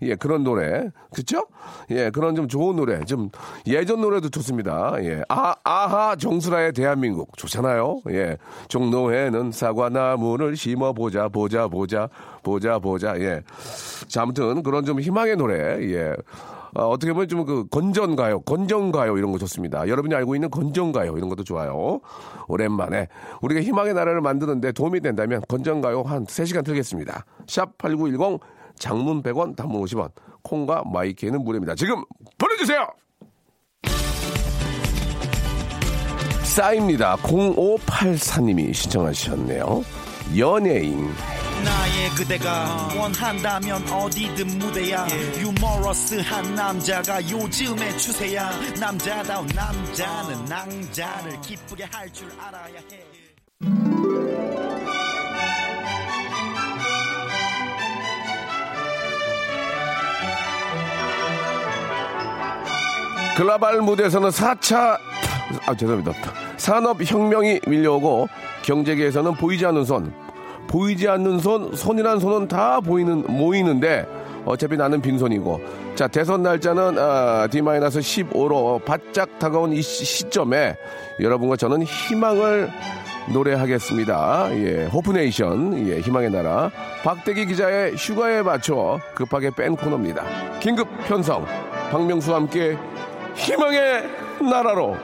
예, 0.03 0.15
그런 0.17 0.45
노래. 0.45 0.91
그쵸? 1.13 1.47
예, 1.91 2.11
그런 2.11 2.35
좀 2.35 2.49
좋은 2.49 2.77
노래. 2.77 3.05
좀 3.05 3.31
예전 3.67 4.01
노래도 4.01 4.29
좋습니다. 4.29 4.95
예. 5.01 5.23
아, 5.29 5.55
아하, 5.63 6.17
정수라의 6.17 6.73
대한민국. 6.73 7.37
좋잖아요. 7.37 8.03
예. 8.11 8.39
종로에는 8.69 9.53
사과나무를 9.53 10.57
심어보자, 10.57 11.29
보자, 11.29 11.69
보자, 11.69 12.09
보자, 12.43 12.79
보자. 12.79 13.19
예. 13.21 13.43
자, 14.09 14.23
아무튼 14.23 14.63
그런 14.63 14.85
좀 14.85 15.01
희망의 15.01 15.37
노래. 15.37 15.55
예. 15.93 16.15
어, 16.75 16.89
어떻게 16.89 17.13
보면 17.13 17.29
좀 17.29 17.45
그 17.45 17.67
건전가요, 17.69 18.41
건전가요 18.41 19.19
이런 19.19 19.31
거 19.31 19.39
좋습니다. 19.39 19.87
여러분이 19.87 20.15
알고 20.15 20.35
있는 20.35 20.51
건전가요 20.51 21.17
이런 21.17 21.29
것도 21.29 21.45
좋아요. 21.45 22.01
오랜만에 22.49 23.09
우리가 23.43 23.61
희망의 23.61 23.93
나라를 23.95 24.21
만드는데 24.23 24.73
도움이 24.73 25.01
된다면 25.01 25.43
건전가요 25.49 26.03
한 26.03 26.25
3시간 26.25 26.65
틀겠습니다. 26.65 27.25
샵 27.47 27.77
8910 27.79 28.41
장문 28.79 29.23
100원, 29.23 29.57
단문 29.57 29.83
50원. 29.83 30.11
콩과 30.43 30.85
my 30.93 31.07
K는 31.07 31.43
무료입니다. 31.43 31.75
지금 31.75 32.03
보내주세요. 32.39 32.87
싸입니다. 36.43 37.17
0584님이 37.17 38.73
신청하셨네요. 38.73 39.83
연예인. 40.39 41.09
나의 41.65 42.11
그대가 42.11 42.89
원한다면 42.99 43.83
어디든 43.91 44.59
무대야. 44.59 45.07
유머러스한 45.39 46.55
남자가 46.55 47.23
요즘의 47.29 47.99
추세야. 47.99 48.51
남자다운 48.81 49.47
남자는 49.49 50.45
낭자를 50.45 51.41
기쁘게 51.41 51.85
할 51.91 52.13
줄 52.13 52.29
알아야 52.39 52.77
해. 52.93 54.05
글로벌 63.37 63.81
무대에서는 63.83 64.29
4차 64.31 64.97
아 65.67 65.75
죄송합니다. 65.75 66.13
산업 66.57 67.03
혁명이 67.03 67.61
밀려오고 67.67 68.29
경제계에서는 68.63 69.35
보이지 69.35 69.67
않는 69.67 69.85
손 69.85 70.13
보이지 70.69 71.09
않는 71.09 71.39
손 71.39 71.75
손이란 71.75 72.21
손은 72.21 72.49
다 72.49 72.81
보이는 72.81 73.25
모이는데 73.29 74.07
어차피 74.45 74.77
나는 74.77 75.01
빈손이고 75.01 75.61
자 75.95 76.07
대선 76.09 76.43
날짜는 76.43 76.99
아, 76.99 77.47
D-15로 77.51 78.85
바짝 78.85 79.39
다가온 79.39 79.73
이 79.73 79.81
시- 79.81 80.05
시점에 80.05 80.77
여러분과 81.21 81.57
저는 81.57 81.83
희망을 81.85 82.69
노래하겠습니다. 83.33 84.49
예, 84.53 84.85
호프네이션, 84.87 85.89
예, 85.89 86.01
희망의 86.01 86.31
나라. 86.31 86.71
박대기 87.05 87.47
기자의 87.47 87.95
휴가에 87.97 88.43
맞춰 88.43 89.01
급하게 89.15 89.51
뺀 89.57 89.77
코너입니다. 89.77 90.23
긴급 90.61 90.89
편성, 91.07 91.47
박명수와 91.91 92.37
함께 92.37 92.77
희망의 93.35 94.05
나라로. 94.51 94.97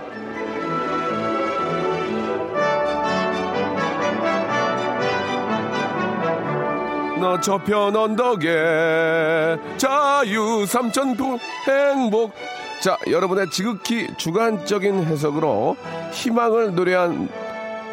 너 7.21 7.39
저편 7.39 7.95
언덕에 7.95 9.59
자유 9.77 10.65
삼천포 10.67 11.39
행복. 11.69 12.33
자 12.83 12.97
여러분의 13.11 13.51
지극히 13.51 14.09
주관적인 14.17 15.05
해석으로 15.05 15.77
희망을 16.13 16.75
노래한 16.75 17.29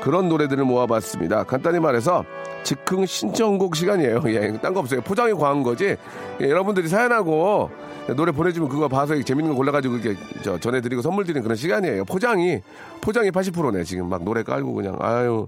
그런 0.02 0.30
노래들을 0.30 0.64
모아봤습니다. 0.64 1.44
간단히 1.44 1.80
말해서 1.80 2.24
즉흥 2.64 3.06
신청곡 3.06 3.76
시간이에요. 3.76 4.22
예, 4.28 4.58
딴 4.62 4.74
거 4.74 4.80
없어요. 4.80 5.02
포장이 5.02 5.34
과한 5.34 5.62
거지. 5.62 5.98
예, 6.42 6.50
여러분들이 6.50 6.88
사연하고 6.88 7.70
노래 8.16 8.32
보내주면 8.32 8.70
그거 8.70 8.88
봐서 8.88 9.22
재밌는 9.22 9.52
거 9.52 9.58
골라가지고 9.58 9.98
이렇게 9.98 10.18
저 10.42 10.58
전해드리고 10.58 11.02
선물 11.02 11.26
드리는 11.26 11.44
그런 11.44 11.58
시간이에요. 11.58 12.06
포장이 12.06 12.62
포장이 13.02 13.32
80%네 13.32 13.84
지금. 13.84 14.08
막 14.08 14.24
노래 14.24 14.44
깔고 14.44 14.74
그냥. 14.74 14.96
아유 15.02 15.48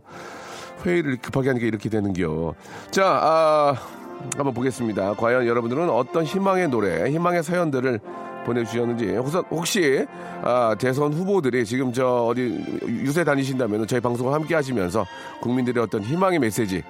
회의를 0.85 1.17
급하게 1.17 1.49
하니까 1.49 1.67
이렇게 1.67 1.89
되는겨. 1.89 2.53
자, 2.91 3.05
아, 3.05 3.75
한번 4.35 4.53
보겠습니다. 4.53 5.13
과연 5.13 5.47
여러분들은 5.47 5.89
어떤 5.89 6.23
희망의 6.23 6.69
노래, 6.69 7.09
희망의 7.09 7.43
사연들을 7.43 7.99
보내주셨는지. 8.45 9.15
혹시 9.51 10.05
아, 10.41 10.75
대선 10.79 11.13
후보들이 11.13 11.65
지금 11.65 11.93
저 11.93 12.25
어디 12.25 12.41
유세 12.87 13.23
다니신다면 13.23 13.85
저희 13.87 13.99
방송을 13.99 14.33
함께 14.33 14.55
하시면서 14.55 15.05
국민들의 15.41 15.83
어떤 15.83 16.01
희망의 16.01 16.39
메시지 16.39 16.81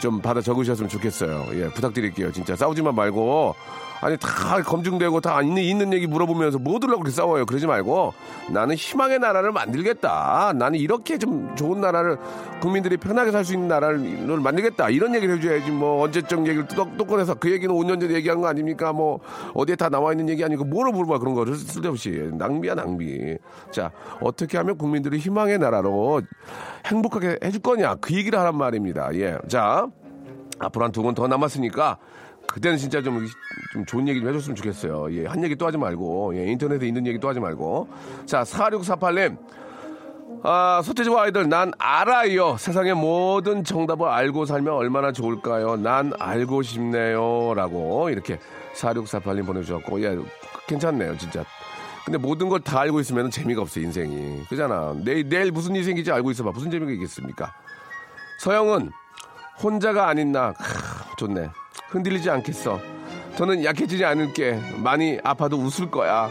좀 0.00 0.20
받아 0.20 0.40
적으셨으면 0.40 0.88
좋겠어요. 0.88 1.46
예, 1.54 1.68
부탁드릴게요. 1.70 2.30
진짜 2.32 2.54
싸우지만 2.54 2.94
말고 2.94 3.54
아니 4.00 4.16
다 4.16 4.62
검증되고 4.62 5.20
다 5.20 5.42
있는 5.42 5.62
있는 5.62 5.92
얘기 5.92 6.06
물어보면서 6.06 6.58
뭐 6.58 6.78
들라고 6.78 7.00
그렇게 7.00 7.14
싸워요. 7.14 7.46
그러지 7.46 7.66
말고 7.66 8.14
나는 8.50 8.76
희망의 8.76 9.18
나라를 9.18 9.50
만들겠다. 9.52 10.52
나는 10.54 10.78
이렇게 10.78 11.18
좀 11.18 11.54
좋은 11.56 11.80
나라를 11.80 12.16
국민들이 12.60 12.96
편하게 12.96 13.32
살 13.32 13.44
수 13.48 13.54
있는 13.54 13.68
나라를 13.68 13.98
만들겠다. 14.40 14.90
이런 14.90 15.14
얘기를 15.14 15.38
해줘야지 15.38 15.70
뭐 15.70 16.02
언제적 16.02 16.46
얘기를 16.46 16.66
또, 16.68 16.86
또 16.98 17.04
꺼내서 17.06 17.34
그 17.34 17.50
얘기는 17.50 17.74
5년 17.74 18.00
전에 18.00 18.14
얘기한 18.14 18.40
거 18.40 18.48
아닙니까? 18.48 18.92
뭐 18.92 19.20
어디에 19.54 19.74
다 19.74 19.88
나와 19.88 20.12
있는 20.12 20.28
얘기 20.28 20.44
아니고 20.44 20.64
뭐를 20.64 20.92
물어봐 20.92 21.18
그런 21.18 21.34
거를 21.34 21.54
쓸데없이 21.54 22.30
낭비야 22.34 22.74
낭비. 22.74 23.38
자 23.70 23.90
어떻게 24.20 24.58
하면 24.58 24.76
국민들이 24.76 25.18
희망의 25.18 25.58
나라로 25.58 26.22
행복하게 26.86 27.38
해줄 27.42 27.62
거냐 27.62 27.94
그 27.96 28.14
얘기를 28.14 28.38
하란 28.38 28.56
말입니다. 28.56 29.14
예, 29.14 29.38
자 29.48 29.86
앞으로 30.58 30.84
한두번더 30.86 31.26
남았으니까 31.28 31.98
그때는 32.48 32.78
진짜 32.78 33.02
좀, 33.02 33.26
좀 33.72 33.84
좋은 33.84 34.08
얘기 34.08 34.20
좀 34.20 34.28
해줬으면 34.28 34.56
좋겠어요. 34.56 35.12
예, 35.14 35.26
한 35.26 35.42
얘기 35.44 35.54
또 35.54 35.66
하지 35.66 35.76
말고, 35.78 36.34
예, 36.36 36.46
인터넷에 36.46 36.86
있는 36.86 37.06
얘기 37.06 37.18
또 37.18 37.28
하지 37.28 37.38
말고. 37.40 37.88
자, 38.26 38.42
4648님. 38.42 39.36
아, 40.42 40.80
서태지와 40.84 41.24
아이들, 41.24 41.48
난 41.48 41.72
알아요. 41.78 42.56
세상의 42.56 42.94
모든 42.94 43.64
정답을 43.64 44.06
알고 44.08 44.46
살면 44.46 44.72
얼마나 44.72 45.12
좋을까요? 45.12 45.76
난 45.76 46.12
알고 46.18 46.62
싶네요. 46.62 47.54
라고, 47.54 48.08
이렇게 48.10 48.38
4648님 48.74 49.44
보내주셨고, 49.46 50.02
예, 50.02 50.16
괜찮네요, 50.66 51.16
진짜. 51.18 51.44
근데 52.04 52.16
모든 52.16 52.48
걸 52.48 52.60
다 52.60 52.80
알고 52.80 53.00
있으면 53.00 53.30
재미가 53.30 53.60
없어, 53.60 53.80
인생이. 53.80 54.44
그잖아. 54.48 54.94
내일, 55.04 55.28
내일 55.28 55.50
무슨 55.52 55.74
일이 55.74 55.84
생길지 55.84 56.10
알고 56.10 56.30
있어봐. 56.30 56.52
무슨 56.52 56.70
재미가 56.70 56.90
있겠습니까? 56.92 57.52
서영은, 58.40 58.90
혼자가 59.62 60.08
아닌 60.08 60.32
나, 60.32 60.52
크, 60.54 61.16
좋네. 61.18 61.50
흔들리지 61.88 62.30
않겠어. 62.30 62.80
저는 63.36 63.64
약해지지 63.64 64.04
않을게. 64.04 64.58
많이 64.82 65.18
아파도 65.22 65.56
웃을 65.56 65.90
거야. 65.90 66.30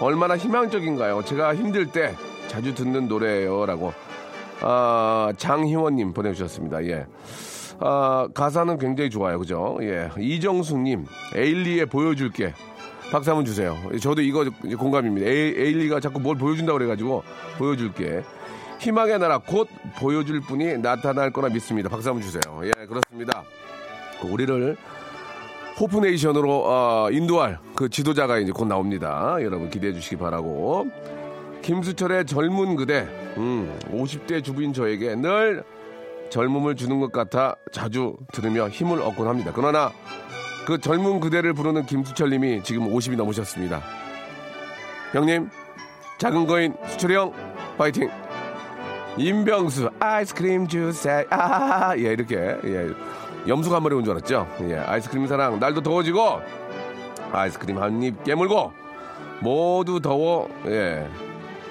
얼마나 0.00 0.36
희망적인가요? 0.36 1.24
제가 1.24 1.54
힘들 1.54 1.86
때 1.86 2.14
자주 2.48 2.74
듣는 2.74 3.08
노래예요. 3.08 3.66
라고. 3.66 3.92
아, 4.60 5.32
장희원님 5.36 6.12
보내주셨습니다. 6.12 6.84
예. 6.86 7.06
아, 7.80 8.28
가사는 8.34 8.76
굉장히 8.78 9.08
좋아요. 9.08 9.38
그죠? 9.38 9.78
예. 9.82 10.10
이정숙님, 10.18 11.06
에일리에 11.34 11.84
보여줄게. 11.84 12.54
박수 13.12 13.30
한번 13.30 13.44
주세요. 13.46 13.76
저도 14.02 14.20
이거 14.20 14.44
공감입니다. 14.78 15.26
에이, 15.26 15.54
에일리가 15.56 16.00
자꾸 16.00 16.20
뭘 16.20 16.36
보여준다고 16.36 16.78
그래가지고 16.78 17.22
보여줄게. 17.56 18.22
희망의 18.80 19.18
나라 19.18 19.38
곧 19.38 19.68
보여줄 19.98 20.40
분이 20.40 20.78
나타날 20.78 21.30
거라 21.32 21.48
믿습니다. 21.48 21.88
박수 21.88 22.08
한번 22.10 22.22
주세요. 22.22 22.42
예, 22.64 22.70
그렇습니다. 22.86 23.44
우리를 24.22 24.76
호프네이션으로 25.80 26.64
어, 26.66 27.08
인도할 27.10 27.58
그 27.74 27.88
지도자가 27.88 28.38
이제 28.38 28.52
곧 28.52 28.66
나옵니다. 28.66 29.36
여러분 29.40 29.70
기대해 29.70 29.92
주시기 29.92 30.16
바라고. 30.16 30.88
김수철의 31.62 32.24
젊은 32.26 32.76
그대, 32.76 33.06
음, 33.36 33.78
50대 33.92 34.42
주부인 34.42 34.72
저에게 34.72 35.14
늘 35.16 35.64
젊음을 36.30 36.76
주는 36.76 37.00
것 37.00 37.12
같아 37.12 37.56
자주 37.72 38.16
들으며 38.32 38.68
힘을 38.68 39.02
얻곤 39.02 39.28
합니다. 39.28 39.52
그러나 39.54 39.92
그 40.66 40.78
젊은 40.78 41.20
그대를 41.20 41.54
부르는 41.54 41.86
김수철님이 41.86 42.62
지금 42.62 42.92
50이 42.92 43.16
넘으셨습니다. 43.16 43.82
형님, 45.12 45.48
작은 46.18 46.46
거인 46.46 46.74
수철이 46.86 47.14
형, 47.14 47.32
파이팅! 47.76 48.10
임병수, 49.16 49.90
아이스크림 49.98 50.68
주세, 50.68 51.26
아, 51.30 51.94
예, 51.96 52.12
이렇게, 52.12 52.36
예. 52.36 52.88
염소가 53.46 53.76
한 53.76 53.82
마리 53.82 53.94
온줄 53.94 54.12
알았죠? 54.12 54.46
예, 54.68 54.76
아이스크림 54.76 55.26
사랑, 55.26 55.58
날도 55.58 55.80
더워지고, 55.82 56.40
아이스크림 57.32 57.78
한 57.80 58.02
입 58.02 58.24
깨물고, 58.24 58.72
모두 59.40 60.00
더워, 60.00 60.48
예. 60.66 61.08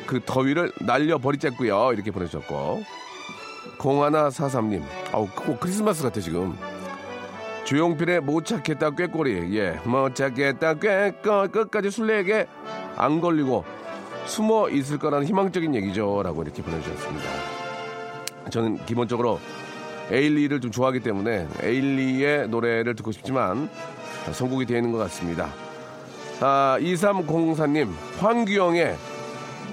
그 0.06 0.22
더위를 0.26 0.72
날려버리자고요 0.82 1.92
이렇게 1.94 2.12
보내주셨고. 2.12 2.84
공하나 3.78 4.30
사삼님, 4.30 4.84
아우, 5.12 5.28
꼭 5.36 5.60
크리스마스 5.60 6.02
같아, 6.04 6.20
지금. 6.22 6.58
조용필의 7.66 8.22
못 8.22 8.46
찾겠다 8.46 8.92
꾀꼬리 8.92 9.54
예못 9.54 10.16
찾겠다 10.16 10.76
꾀꼬 10.76 11.50
끝까지 11.52 11.92
술래에게 11.92 12.48
안 12.96 13.20
걸리고 13.20 13.66
숨어 14.26 14.70
있을 14.70 14.98
거라는 14.98 15.28
희망적인 15.28 15.76
얘기죠 15.76 16.24
라고 16.24 16.44
이렇게 16.44 16.64
보내주셨습니다 16.64 17.26
저는 18.52 18.86
기본적으로 18.86 19.42
에일리를 20.12 20.62
좀 20.62 20.72
좋아하기 20.72 21.02
때문에 21.02 21.48
에일리의 21.62 22.48
노래를 22.50 22.96
듣고 22.96 23.12
싶지만 23.12 23.70
선곡이 24.32 24.66
되어 24.66 24.78
있는 24.78 24.92
것 24.92 24.98
같습니다. 25.00 25.50
아 26.40 26.78
2304님 26.80 27.90
황규영의 28.20 28.96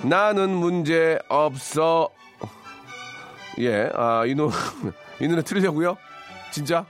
나는 0.03 0.51
문제 0.51 1.19
없어. 1.29 2.11
예 3.59 3.89
아 3.95 4.25
이 4.27 4.35
노, 4.35 4.51
이 5.21 5.29
노래 5.29 5.43
틀으려고요? 5.43 5.97
진짜 6.51 6.85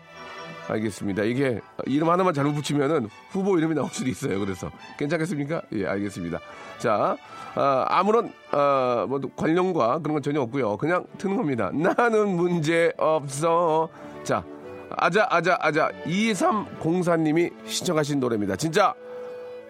알겠습니다. 0.68 1.25
이게 1.25 1.61
이름 1.87 2.09
하나만 2.09 2.33
잘못 2.33 2.54
붙이면은 2.54 3.09
후보 3.30 3.59
이름이 3.59 3.75
나올 3.75 3.88
수도 3.90 4.09
있어요. 4.09 4.38
그래서 4.40 4.71
괜찮겠습니까? 4.99 5.62
예, 5.73 5.87
알겠습니다. 5.87 6.38
자, 6.78 7.16
아, 7.54 8.02
무런 8.04 8.33
아, 8.50 9.06
뭐 9.09 9.21
관련과 9.37 9.99
그런 9.99 10.14
건 10.14 10.23
전혀 10.23 10.40
없고요. 10.40 10.76
그냥 10.76 11.06
트는 11.18 11.37
겁니다. 11.37 11.71
나는 11.73 12.28
문제 12.37 12.92
없어. 12.97 13.88
자, 14.23 14.44
아자 14.97 15.26
아자 15.30 15.56
아자 15.61 15.90
2304님이 16.04 17.52
신청하신 17.66 18.21
노래입니다. 18.21 18.56
진짜 18.56 18.94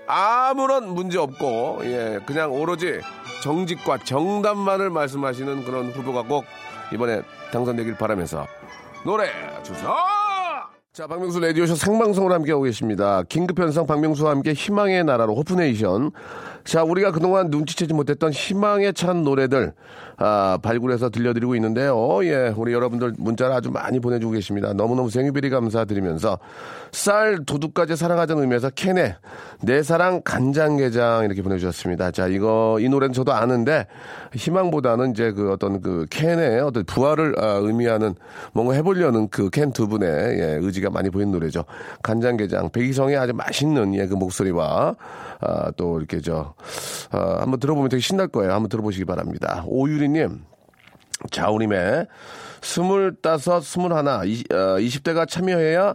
아무런 0.07 0.95
문제 0.95 1.19
없고 1.19 1.81
예, 1.85 2.21
그냥 2.27 2.53
오로지 2.53 3.01
정직과 3.43 3.99
정답만을 3.99 4.91
말씀하시는 4.91 5.65
그런 5.65 5.91
후보가 5.91 6.23
꼭 6.23 6.45
이번에 6.93 7.23
당선되길 7.53 7.97
바라면서 7.97 8.47
노래 9.05 9.29
주세요. 9.63 10.24
자, 10.95 11.09
박명수 11.09 11.41
라디오쇼 11.41 11.75
생방송으로 11.75 12.35
함께하고 12.35 12.63
계십니다. 12.63 13.25
긴급현상 13.29 13.85
박명수와 13.85 14.31
함께 14.31 14.53
희망의 14.53 15.03
나라로 15.03 15.35
호프네이션. 15.35 16.13
자, 16.63 16.85
우리가 16.85 17.11
그동안 17.11 17.49
눈치채지 17.51 17.93
못했던 17.93 18.31
희망에 18.31 18.93
찬 18.93 19.25
노래들, 19.25 19.73
아, 20.17 20.59
발굴해서 20.63 21.11
들려드리고 21.11 21.55
있는데요. 21.57 22.21
예, 22.25 22.53
우리 22.57 22.73
여러분들 22.73 23.15
문자를 23.19 23.55
아주 23.55 23.71
많이 23.71 23.99
보내주고 24.01 24.33
계십니다. 24.33 24.73
너무너무 24.75 25.11
생유비리 25.11 25.51
감사드리면서 25.51 26.39
쌀 26.93 27.45
도둑까지 27.45 27.97
사랑하자는 27.97 28.43
의미에서 28.43 28.71
캔에 28.71 29.17
내 29.63 29.83
사랑 29.83 30.21
간장게장 30.23 31.25
이렇게 31.25 31.43
보내주셨습니다. 31.43 32.11
자, 32.11 32.27
이거, 32.29 32.79
이 32.81 32.89
노래는 32.89 33.13
저도 33.13 33.33
아는데 33.33 33.87
희망보다는 34.35 35.13
이제 35.13 35.33
그 35.33 35.53
어떤 35.53 35.81
그 35.81 36.07
캔의 36.11 36.61
어떤 36.61 36.85
부활을 36.85 37.35
아, 37.39 37.59
의미하는 37.63 38.15
뭔가 38.53 38.75
해보려는 38.75 39.29
그 39.29 39.51
캔 39.55 39.73
두 39.73 39.89
분의 39.89 40.09
예, 40.09 40.59
의지가 40.61 40.91
많이 40.91 41.11
보이는 41.11 41.33
노래죠. 41.33 41.65
간장게장, 42.03 42.71
백이성의 42.71 43.17
아주 43.17 43.33
맛있는 43.35 43.95
예, 43.95 44.07
그 44.07 44.15
목소리와 44.15 44.95
아, 45.41 45.71
또 45.77 45.99
이렇게 45.99 46.21
저 46.21 46.55
아, 47.11 47.39
한번 47.41 47.61
들어보면 47.61 47.89
되게 47.89 48.01
신날 48.01 48.29
거예요. 48.29 48.53
한번 48.53 48.69
들어보시기 48.69 49.05
바랍니다. 49.05 49.65
오유리 49.67 50.04
님, 50.09 50.45
자우림의 51.31 52.07
스물다섯, 52.61 53.63
스물하나, 53.63 54.23
이- 54.25 54.45
어, 54.51 54.77
20대가 54.79 55.29
참여해야 55.29 55.95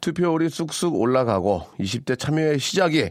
투표율이 0.00 0.48
쑥쑥 0.48 0.94
올라가고 0.96 1.62
20대 1.78 2.18
참여의 2.18 2.58
시작이 2.58 3.10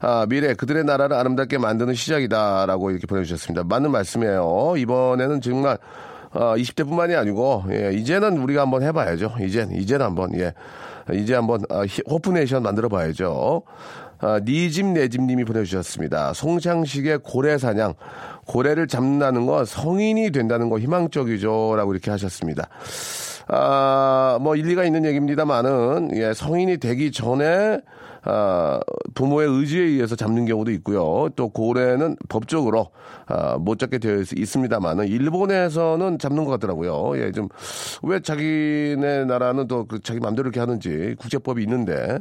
아, 0.00 0.24
미래 0.28 0.54
그들의 0.54 0.84
나라를 0.84 1.14
아름답게 1.16 1.58
만드는 1.58 1.92
시작이다라고 1.94 2.90
이렇게 2.90 3.06
보내주셨습니다. 3.06 3.64
맞는 3.64 3.90
말씀이에요. 3.90 4.74
이번에는 4.78 5.40
정말 5.42 5.76
어, 6.32 6.54
20대뿐만이 6.56 7.18
아니고 7.18 7.64
예, 7.72 7.92
이제는 7.92 8.38
우리가 8.38 8.62
한번 8.62 8.82
해봐야죠. 8.82 9.34
이젠 9.42 9.72
이제는 9.72 10.06
한번 10.06 10.32
예, 10.38 10.54
이제 11.12 11.34
한번 11.34 11.60
어, 11.68 11.84
히- 11.84 12.02
호프네이션 12.08 12.62
만들어봐야죠. 12.62 13.62
아, 14.22 14.38
니집 14.44 14.86
내집님이 14.86 15.44
보내주셨습니다. 15.44 16.32
송창식의 16.34 17.20
고래 17.22 17.58
사냥, 17.58 17.94
고래를 18.46 18.88
잡는다는 18.88 19.46
건 19.46 19.64
성인이 19.64 20.30
된다는 20.30 20.68
거 20.68 20.78
희망적이죠 20.78 21.74
라고 21.76 21.92
이렇게 21.92 22.10
하셨습니다. 22.10 22.68
아, 23.48 24.38
뭐 24.40 24.54
일리가 24.56 24.84
있는 24.84 25.04
얘기입니다만은 25.04 26.10
예, 26.14 26.32
성인이 26.34 26.78
되기 26.78 27.10
전에 27.10 27.80
아, 28.24 28.80
부모의 29.14 29.48
의지에 29.48 29.82
의해서 29.82 30.14
잡는 30.16 30.46
경우도 30.46 30.70
있고요. 30.72 31.28
또 31.36 31.48
고래는 31.48 32.16
법적으로 32.28 32.90
아, 33.26 33.56
못 33.58 33.78
잡게 33.78 33.98
되어 33.98 34.16
있, 34.20 34.32
있습니다만은 34.32 35.06
일본에서는 35.08 36.18
잡는 36.18 36.44
것 36.44 36.50
같더라고요. 36.52 37.18
예, 37.22 37.32
좀 37.32 37.48
왜 38.02 38.20
자기네 38.20 39.24
나라는 39.26 39.66
또 39.66 39.84
그 39.86 39.98
자기 40.00 40.20
마음대로 40.20 40.46
이렇게 40.48 40.60
하는지 40.60 41.14
국제법이 41.18 41.62
있는데 41.62 42.18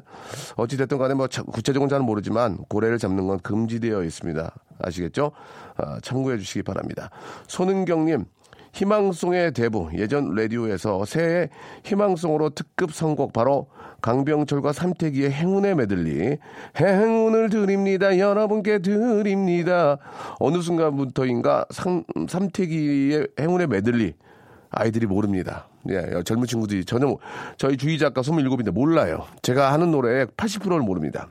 어찌 0.56 0.78
됐든 0.78 0.98
간에 0.98 1.14
뭐 1.14 1.28
자- 1.28 1.44
구체적인 1.44 1.88
잘 1.90 2.00
모르지만 2.00 2.58
고래를 2.70 2.98
잡는 2.98 3.28
건 3.28 3.40
금지되어 3.40 4.04
있습니다. 4.04 4.52
아시겠죠? 4.82 5.32
아, 5.78 6.00
참고해 6.02 6.38
주시기 6.38 6.64
바랍니다. 6.64 7.10
손은경님. 7.48 8.26
희망송의 8.74 9.54
대부 9.54 9.90
예전 9.96 10.34
라디오에서 10.36 11.06
새해 11.06 11.50
희망송으로 11.84 12.50
특급 12.52 12.94
선곡 12.94 13.34
바로 13.34 13.68
강병철과 14.02 14.72
삼태기의 14.74 15.32
행운의 15.32 15.76
메들리. 15.76 16.38
행운을 16.80 17.50
드립니다. 17.50 18.18
여러분께 18.18 18.80
드립니다. 18.80 19.98
어느 20.40 20.62
순간부터인가 20.62 21.66
삼, 21.72 22.04
삼태기의 22.28 23.28
행운의 23.40 23.68
메들리. 23.68 24.14
아이들이 24.72 25.06
모릅니다. 25.08 25.68
예, 25.90 26.22
젊은 26.24 26.46
친구들이 26.46 26.86
전혀 26.86 27.08
모- 27.08 27.20
저희 27.58 27.76
주희 27.76 27.98
작가 27.98 28.22
27인데 28.22 28.72
몰라요. 28.72 29.26
제가 29.42 29.74
하는 29.74 29.92
노래의 29.92 30.28
80%를 30.28 30.80
모릅니다. 30.82 31.28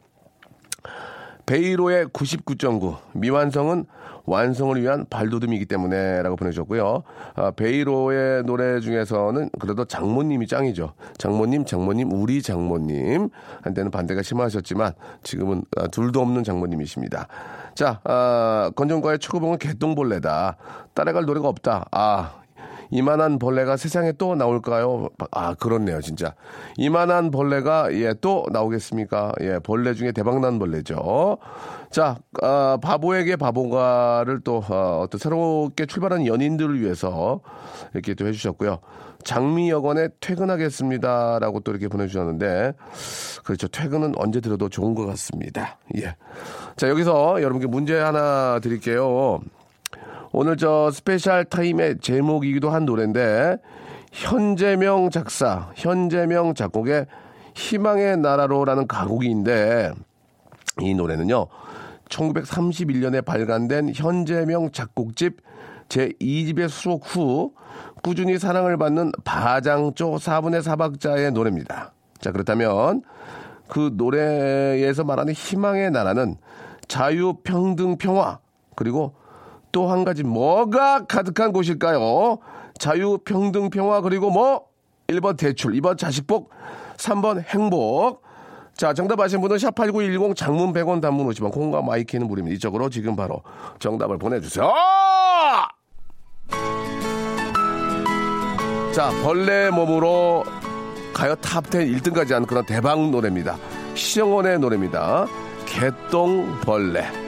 베이로의 1.46 2.06
99.9, 2.06 2.96
미완성은 3.14 3.86
완성을 4.28 4.80
위한 4.80 5.06
발돋움이기 5.08 5.66
때문에라고 5.66 6.36
보내주셨고요. 6.36 7.02
아, 7.34 7.50
베이로의 7.52 8.44
노래 8.44 8.80
중에서는 8.80 9.50
그래도 9.58 9.84
장모님이 9.84 10.46
짱이죠. 10.46 10.92
장모님, 11.18 11.64
장모님, 11.64 12.12
우리 12.12 12.42
장모님. 12.42 13.30
한때는 13.62 13.90
반대가 13.90 14.22
심하셨지만 14.22 14.92
지금은 15.22 15.62
아, 15.76 15.86
둘도 15.88 16.20
없는 16.20 16.44
장모님이십니다. 16.44 17.28
자, 17.74 18.00
아, 18.04 18.70
건전과의 18.74 19.18
초고봉은 19.20 19.58
개똥벌레다. 19.58 20.56
따라갈 20.94 21.24
노래가 21.24 21.48
없다. 21.48 21.86
아, 21.92 22.37
이만한 22.90 23.38
벌레가 23.38 23.76
세상에 23.76 24.12
또 24.12 24.34
나올까요? 24.34 25.08
아, 25.30 25.54
그렇네요, 25.54 26.00
진짜. 26.00 26.34
이만한 26.76 27.30
벌레가, 27.30 27.92
예, 27.92 28.14
또 28.20 28.46
나오겠습니까? 28.52 29.32
예, 29.40 29.58
벌레 29.58 29.94
중에 29.94 30.12
대박난 30.12 30.58
벌레죠. 30.58 31.38
자, 31.90 32.16
아, 32.42 32.78
바보에게 32.82 33.36
바보가를 33.36 34.40
또, 34.40 34.62
어, 34.68 35.06
또 35.10 35.18
새롭게 35.18 35.86
출발한 35.86 36.26
연인들을 36.26 36.80
위해서 36.80 37.40
이렇게 37.94 38.14
또 38.14 38.26
해주셨고요. 38.26 38.78
장미여관에 39.24 40.08
퇴근하겠습니다 40.20 41.38
라고 41.40 41.60
또 41.60 41.72
이렇게 41.72 41.88
보내주셨는데, 41.88 42.72
그렇죠. 43.44 43.68
퇴근은 43.68 44.14
언제 44.16 44.40
들어도 44.40 44.68
좋은 44.68 44.94
것 44.94 45.06
같습니다. 45.06 45.78
예. 45.96 46.14
자, 46.76 46.88
여기서 46.88 47.42
여러분께 47.42 47.66
문제 47.66 47.98
하나 47.98 48.60
드릴게요. 48.60 49.40
오늘 50.40 50.56
저 50.56 50.92
스페셜 50.92 51.44
타임의 51.46 51.98
제목이기도 51.98 52.70
한 52.70 52.84
노래인데 52.84 53.56
현재명 54.12 55.10
작사, 55.10 55.72
현재명 55.74 56.54
작곡의 56.54 57.06
희망의 57.56 58.18
나라로라는 58.18 58.86
가곡인데 58.86 59.94
이 60.80 60.94
노래는요. 60.94 61.48
1931년에 62.08 63.24
발간된 63.24 63.94
현재명 63.96 64.70
작곡집 64.70 65.38
제2집에 65.88 66.68
수록 66.68 67.02
후 67.06 67.52
꾸준히 68.04 68.38
사랑을 68.38 68.76
받는 68.76 69.10
바장조 69.24 70.18
4분의 70.18 70.62
4박자의 70.62 71.32
노래입니다. 71.32 71.92
자, 72.20 72.30
그렇다면 72.30 73.02
그 73.66 73.90
노래에서 73.92 75.02
말하는 75.02 75.32
희망의 75.32 75.90
나라는 75.90 76.36
자유, 76.86 77.34
평등, 77.42 77.98
평화, 77.98 78.38
그리고 78.76 79.16
또 79.72 79.90
한 79.90 80.04
가지 80.04 80.22
뭐가 80.22 81.04
가득한 81.06 81.52
곳일까요? 81.52 82.38
자유, 82.78 83.18
평등, 83.24 83.70
평화, 83.70 84.00
그리고 84.00 84.30
뭐? 84.30 84.64
1번 85.08 85.36
대출, 85.36 85.72
2번 85.72 85.96
자식복, 85.98 86.50
3번 86.96 87.42
행복. 87.48 88.22
자, 88.76 88.94
정답 88.94 89.18
아시는 89.20 89.40
분은 89.40 89.56
샵8910 89.56 90.36
장문 90.36 90.72
100원 90.72 91.00
단문 91.00 91.26
50원 91.28 91.50
콩과 91.52 91.82
my 91.82 91.95
K는 91.95 92.28
무료입니다. 92.28 92.54
이쪽으로 92.54 92.88
지금 92.90 93.16
바로 93.16 93.42
정답을 93.80 94.18
보내주세요. 94.18 94.70
자, 98.94 99.10
벌레 99.22 99.70
몸으로 99.70 100.44
가요 101.12 101.34
탑10 101.36 102.00
1등까지 102.00 102.32
한 102.32 102.46
그런 102.46 102.64
대박 102.66 103.00
노래입니다. 103.10 103.56
신형원의 103.94 104.58
노래입니다. 104.60 105.26
개똥벌레. 105.66 107.27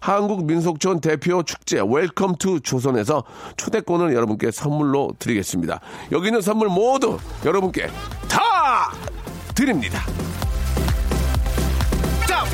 한국민속촌 0.00 1.00
대표 1.00 1.42
축제 1.42 1.80
웰컴 1.80 2.36
투 2.36 2.60
조선에서 2.60 3.24
초대권을 3.56 4.14
여러분께 4.14 4.50
선물로 4.50 5.12
드리겠습니다. 5.18 5.80
여기 6.12 6.28
있는 6.28 6.40
선물 6.40 6.68
모두 6.68 7.18
여러분께 7.44 7.88
다 8.28 8.92
드립니다. 9.54 10.02
자, 12.26 12.44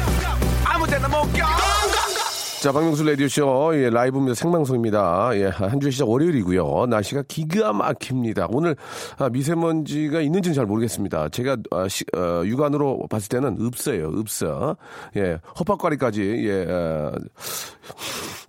박명수 2.73 3.05
라디오쇼, 3.05 3.73
예, 3.75 3.91
라이브입니다. 3.91 4.35
생방송입니다. 4.35 5.31
예, 5.35 5.45
한주 5.47 5.91
시작 5.91 6.09
월요일이고요. 6.09 6.87
날씨가 6.87 7.25
기가 7.29 7.73
막힙니다. 7.73 8.47
오늘 8.51 8.77
아, 9.19 9.29
미세먼지가 9.29 10.21
있는지는 10.21 10.55
잘 10.55 10.67
모르겠습니다. 10.67 11.29
제가 11.31 11.57
아, 11.71 11.87
시- 11.89 12.05
어, 12.17 12.43
육안으로 12.45 13.07
봤을 13.11 13.29
때는 13.29 13.59
없어요. 13.61 14.11
없어. 14.17 14.77
예, 15.17 15.39
헛박과리까지, 15.59 16.23
예, 16.47 16.67
어, 16.71 17.13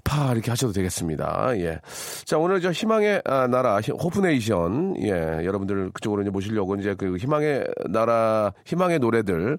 파 0.04 0.32
이렇게 0.32 0.50
하셔도 0.52 0.72
되겠습니다. 0.72 1.52
예. 1.58 1.80
자 2.26 2.38
오늘 2.38 2.62
저 2.62 2.72
희망의 2.72 3.24
아, 3.26 3.48
나라 3.48 3.78
히- 3.82 3.92
호프네이션 3.92 4.96
예 5.02 5.44
여러분들 5.46 5.92
그쪽으로 5.94 6.22
이제 6.22 6.30
모시려고 6.32 6.76
이제 6.76 6.94
그 6.98 7.18
희망의 7.18 7.66
나라 7.90 8.54
희망의 8.66 9.00
노래들 9.00 9.58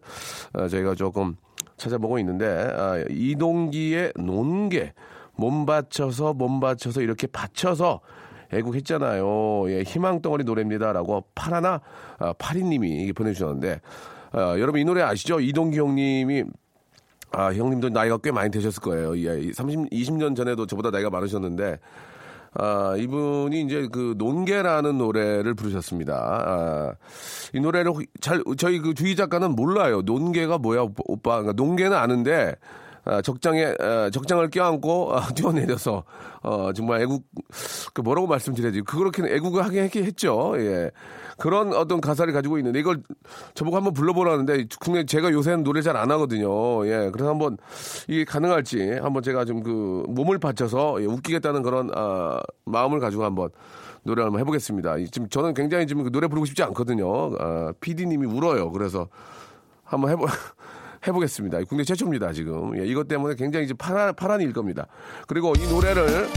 어, 0.55 0.69
저희가 0.69 0.95
조금 0.95 1.37
찾아보고 1.77 2.19
있는데 2.19 2.47
아, 2.47 3.05
이동기의 3.11 4.13
논개 4.17 4.93
몸 5.35 5.67
바쳐서 5.67 6.35
몸 6.35 6.61
바쳐서 6.61 7.03
이렇게 7.03 7.27
받쳐서 7.27 8.01
애국했잖아요. 8.53 9.71
예, 9.71 9.83
희망 9.83 10.23
덩어리 10.23 10.45
노래입니다라고 10.45 11.25
파라나 11.35 11.81
아, 12.19 12.33
파리님이 12.35 13.13
보내주셨는데 13.13 13.81
어, 14.33 14.55
여러분 14.59 14.81
이 14.81 14.85
노래 14.85 15.03
아시죠? 15.03 15.41
이동기 15.41 15.79
형님이 15.79 16.45
아, 17.33 17.53
형님도 17.53 17.91
나이가 17.91 18.19
꽤 18.19 18.31
많이 18.31 18.51
되셨을 18.51 18.81
거예요. 18.83 19.19
예, 19.19 19.53
30, 19.53 19.91
20년 19.91 20.37
전에도 20.37 20.67
저보다 20.67 20.91
나이가 20.91 21.11
많으셨는데, 21.11 21.79
아, 22.59 22.95
이분이 22.97 23.63
이제 23.63 23.89
그 23.93 24.15
논개라는 24.19 24.99
노래를 24.99 25.55
부르셨습니다. 25.55 26.15
아, 26.15 26.95
이 27.55 27.61
노래를 27.61 27.91
혹- 27.93 28.03
잘, 28.21 28.43
저희 28.57 28.79
그 28.79 28.95
주희 28.95 29.17
작가는 29.17 29.51
몰라요. 29.51 30.03
논개가 30.03 30.59
뭐야, 30.59 30.87
오빠. 31.07 31.43
그러니까 31.43 31.53
논개는 31.53 31.97
아는데, 31.97 32.55
아, 32.55 32.57
적장에 33.23 33.75
아, 33.79 34.11
적장을 34.11 34.49
껴안고 34.51 35.17
아, 35.17 35.29
뛰어내려서 35.35 36.05
어, 36.43 36.73
정말 36.73 37.03
애국 37.03 37.25
그 37.95 38.01
뭐라고 38.01 38.27
말씀드려야지 38.27 38.83
그렇게 38.83 39.23
애국을 39.35 39.65
했- 39.75 39.97
했죠. 39.97 40.55
예. 40.59 40.91
그런 41.39 41.73
어떤 41.75 42.01
가사를 42.01 42.33
가지고 42.33 42.57
있는데 42.59 42.79
이걸 42.81 43.03
저보고 43.55 43.77
한번 43.77 43.93
불러보라는데 43.93 44.67
국내 44.81 45.05
제가 45.05 45.31
요새는 45.33 45.65
노래 45.65 45.83
잘 45.83 45.97
안 45.97 46.11
하거든요. 46.11 46.87
예. 46.87 47.11
그래서 47.13 47.31
한번 47.31 47.57
이게 48.09 48.25
가능할지 48.25 48.93
한번 49.03 49.23
제가 49.23 49.45
좀 49.45 49.63
그 49.63 50.05
몸을 50.09 50.39
바쳐서 50.39 51.01
예, 51.03 51.07
웃기겠다는 51.07 51.63
그런 51.63 51.91
아, 51.95 52.41
마음을 52.65 53.01
가지고 53.01 53.25
한번 53.25 53.51
노래를 54.05 54.27
한번 54.27 54.41
해보겠습니다. 54.41 54.99
이- 54.99 55.09
지금 55.11 55.29
저는 55.29 55.55
굉장히 55.55 55.87
지금 55.87 56.05
그 56.05 56.11
노래 56.11 56.27
부르고 56.29 56.45
싶지 56.47 56.63
않거든요. 56.65 57.35
아, 57.39 57.73
PD님이 57.81 58.27
울어요. 58.27 58.71
그래서 58.73 59.09
한번 59.85 60.11
해보 60.11 60.27
해보겠습니다. 61.09 61.59
국내 61.69 61.85
최초입니다 61.85 62.33
지금. 62.33 62.77
예, 62.79 62.87
이것 62.87 63.07
때문에 63.09 63.35
굉장히 63.37 63.65
이제 63.67 63.75
파란 63.75 64.15
파란일 64.15 64.53
겁니다. 64.53 64.87
그리고 65.27 65.53
이 65.59 65.67
노래를 65.69 66.29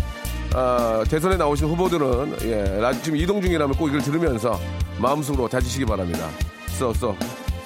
아, 0.55 1.03
대선에 1.09 1.37
나오신 1.37 1.67
후보들은 1.67 2.37
예, 2.43 2.79
라- 2.79 2.93
지금 2.93 3.17
이동 3.17 3.41
중이라면 3.41 3.75
꼭 3.77 3.87
이걸 3.87 4.01
들으면서 4.01 4.59
마음속으로 4.99 5.47
다지시기 5.47 5.85
바랍니다. 5.85 6.27
써 6.67 6.93
써. 6.93 7.15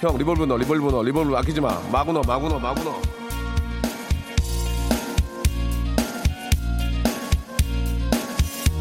형 0.01 0.17
리버브 0.17 0.43
넣어 0.43 0.57
리버브 0.57 0.89
넣어 0.91 1.01
리버브 1.03 1.35
아끼지 1.37 1.61
마. 1.61 1.79
마구 1.91 2.11
넣어 2.11 2.23
마구 2.27 2.49
넣어 2.49 2.59
마구 2.59 2.83
넣어. 2.83 3.01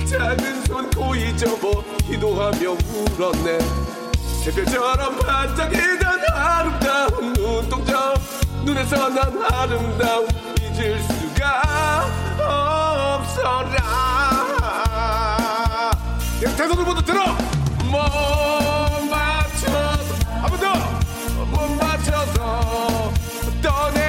작은 0.07 0.65
손 0.67 0.91
고이 0.91 1.37
접어 1.37 1.83
기도하며 2.07 2.71
울었네 2.71 3.59
새별처럼 4.43 5.19
반짝이던 5.19 6.21
아름다운 6.35 7.33
눈동자. 7.33 8.13
눈에서 8.65 9.09
난 9.09 9.41
아름다움 9.53 10.27
잊을 10.61 10.99
수가 11.01 12.09
없어라. 13.19 13.77
대선을 16.41 16.85
모두 16.85 17.01
들어! 17.05 17.25
몸 17.85 19.11
맞춰서 19.11 20.15
한번 20.41 20.59
더! 20.59 20.75
몸 21.45 21.79
맞춰서 21.79 23.13
떠내 23.63 24.02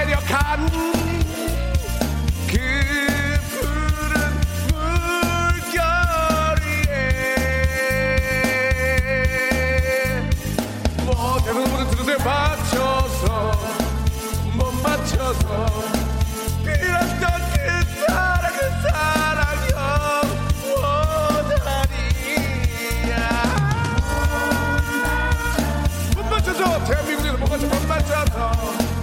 대한민국에서 26.86 27.38
못 27.38 27.50
맞춰 27.50 27.68
못 27.68 27.88
맞춰서 27.88 28.26
떠 28.26 29.03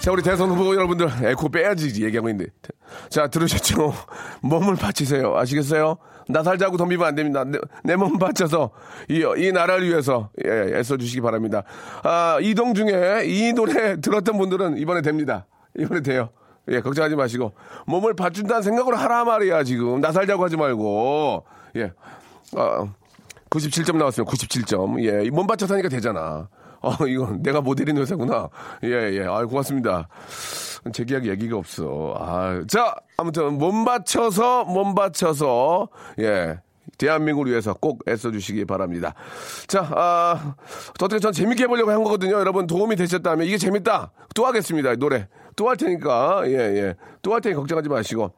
자, 0.00 0.10
우리 0.12 0.22
대선 0.22 0.48
후보 0.50 0.74
여러분들, 0.74 1.08
에코 1.24 1.50
빼야지 1.50 2.02
얘기하고 2.04 2.30
있는데. 2.30 2.50
자, 3.10 3.28
들으셨죠? 3.28 3.92
몸을 4.40 4.76
바치세요. 4.76 5.36
아시겠어요? 5.36 5.96
나 6.28 6.42
살자고 6.42 6.76
덤비면 6.76 7.06
안 7.06 7.14
됩니다. 7.14 7.44
내 7.84 7.96
몸 7.96 8.18
바쳐서 8.18 8.70
이, 9.08 9.24
이 9.36 9.52
나라를 9.52 9.86
위해서 9.88 10.30
예, 10.46 10.78
애써주시기 10.78 11.20
바랍니다. 11.20 11.64
아, 12.02 12.38
이동 12.40 12.72
중에 12.72 13.24
이 13.26 13.52
노래 13.52 14.00
들었던 14.00 14.38
분들은 14.38 14.78
이번에 14.78 15.02
됩니다. 15.02 15.46
이번에 15.78 16.00
돼요. 16.02 16.30
예, 16.68 16.80
걱정하지 16.80 17.16
마시고. 17.16 17.52
몸을 17.86 18.14
바춘다는 18.14 18.62
생각으로 18.62 18.96
하라 18.96 19.24
말이야, 19.24 19.64
지금. 19.64 20.00
나 20.00 20.12
살자고 20.12 20.42
하지 20.44 20.56
말고. 20.56 21.44
예. 21.76 21.92
어, 22.56 22.88
97점 23.50 23.96
나왔어요. 23.96 24.24
97점. 24.24 25.02
예, 25.02 25.28
몸 25.30 25.46
받쳐서 25.46 25.74
하니까 25.74 25.88
되잖아. 25.90 26.48
어, 26.80 27.06
이건 27.06 27.42
내가 27.42 27.60
모델인 27.60 27.96
회사구나. 27.98 28.48
예, 28.84 28.88
예. 28.88 29.24
아, 29.26 29.44
고맙습니다. 29.44 30.08
제기하기 30.92 31.28
얘기가 31.28 31.56
없어. 31.56 32.14
아, 32.18 32.62
자, 32.68 32.94
아무튼 33.16 33.58
몸 33.58 33.84
받쳐서 33.84 34.64
몸 34.64 34.94
받쳐서 34.94 35.88
예. 36.20 36.58
대한민국을 36.98 37.50
위해서 37.50 37.74
꼭 37.74 38.02
애써주시기 38.08 38.64
바랍니다. 38.64 39.14
자, 39.66 39.88
아, 39.94 40.54
어떻게 40.90 41.18
전 41.18 41.32
재밌게 41.32 41.64
해보려고 41.64 41.90
한 41.90 42.02
거거든요. 42.02 42.32
여러분 42.38 42.66
도움이 42.66 42.96
되셨다면 42.96 43.46
이게 43.46 43.56
재밌다. 43.58 44.12
또 44.34 44.46
하겠습니다. 44.46 44.94
노래. 44.96 45.28
또 45.56 45.68
할 45.68 45.76
테니까. 45.76 46.42
예, 46.46 46.52
예. 46.52 46.94
또 47.22 47.34
할 47.34 47.40
테니 47.40 47.54
걱정하지 47.54 47.88
마시고. 47.88 48.32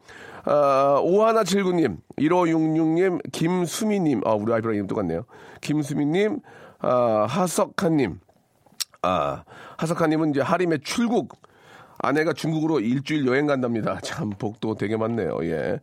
아, 0.45 1.01
5179님, 1.05 1.99
1566님, 2.19 3.21
김수미님, 3.31 4.23
아, 4.25 4.33
우리 4.33 4.53
이름 4.53 4.87
똑같네요. 4.89 5.25
김수미님, 5.61 6.41
아, 6.81 7.27
하석한님, 7.29 8.19
아, 9.03 9.43
하석한님은 9.79 10.31
이제 10.31 10.41
하림의 10.41 10.81
출국. 10.85 11.37
아내가 11.99 12.33
중국으로 12.33 12.81
일주일 12.81 13.27
여행 13.27 13.47
간답니다. 13.47 13.99
참, 14.03 14.31
복도 14.31 14.75
되게 14.75 14.97
많네요. 14.97 15.39
예. 15.43 15.81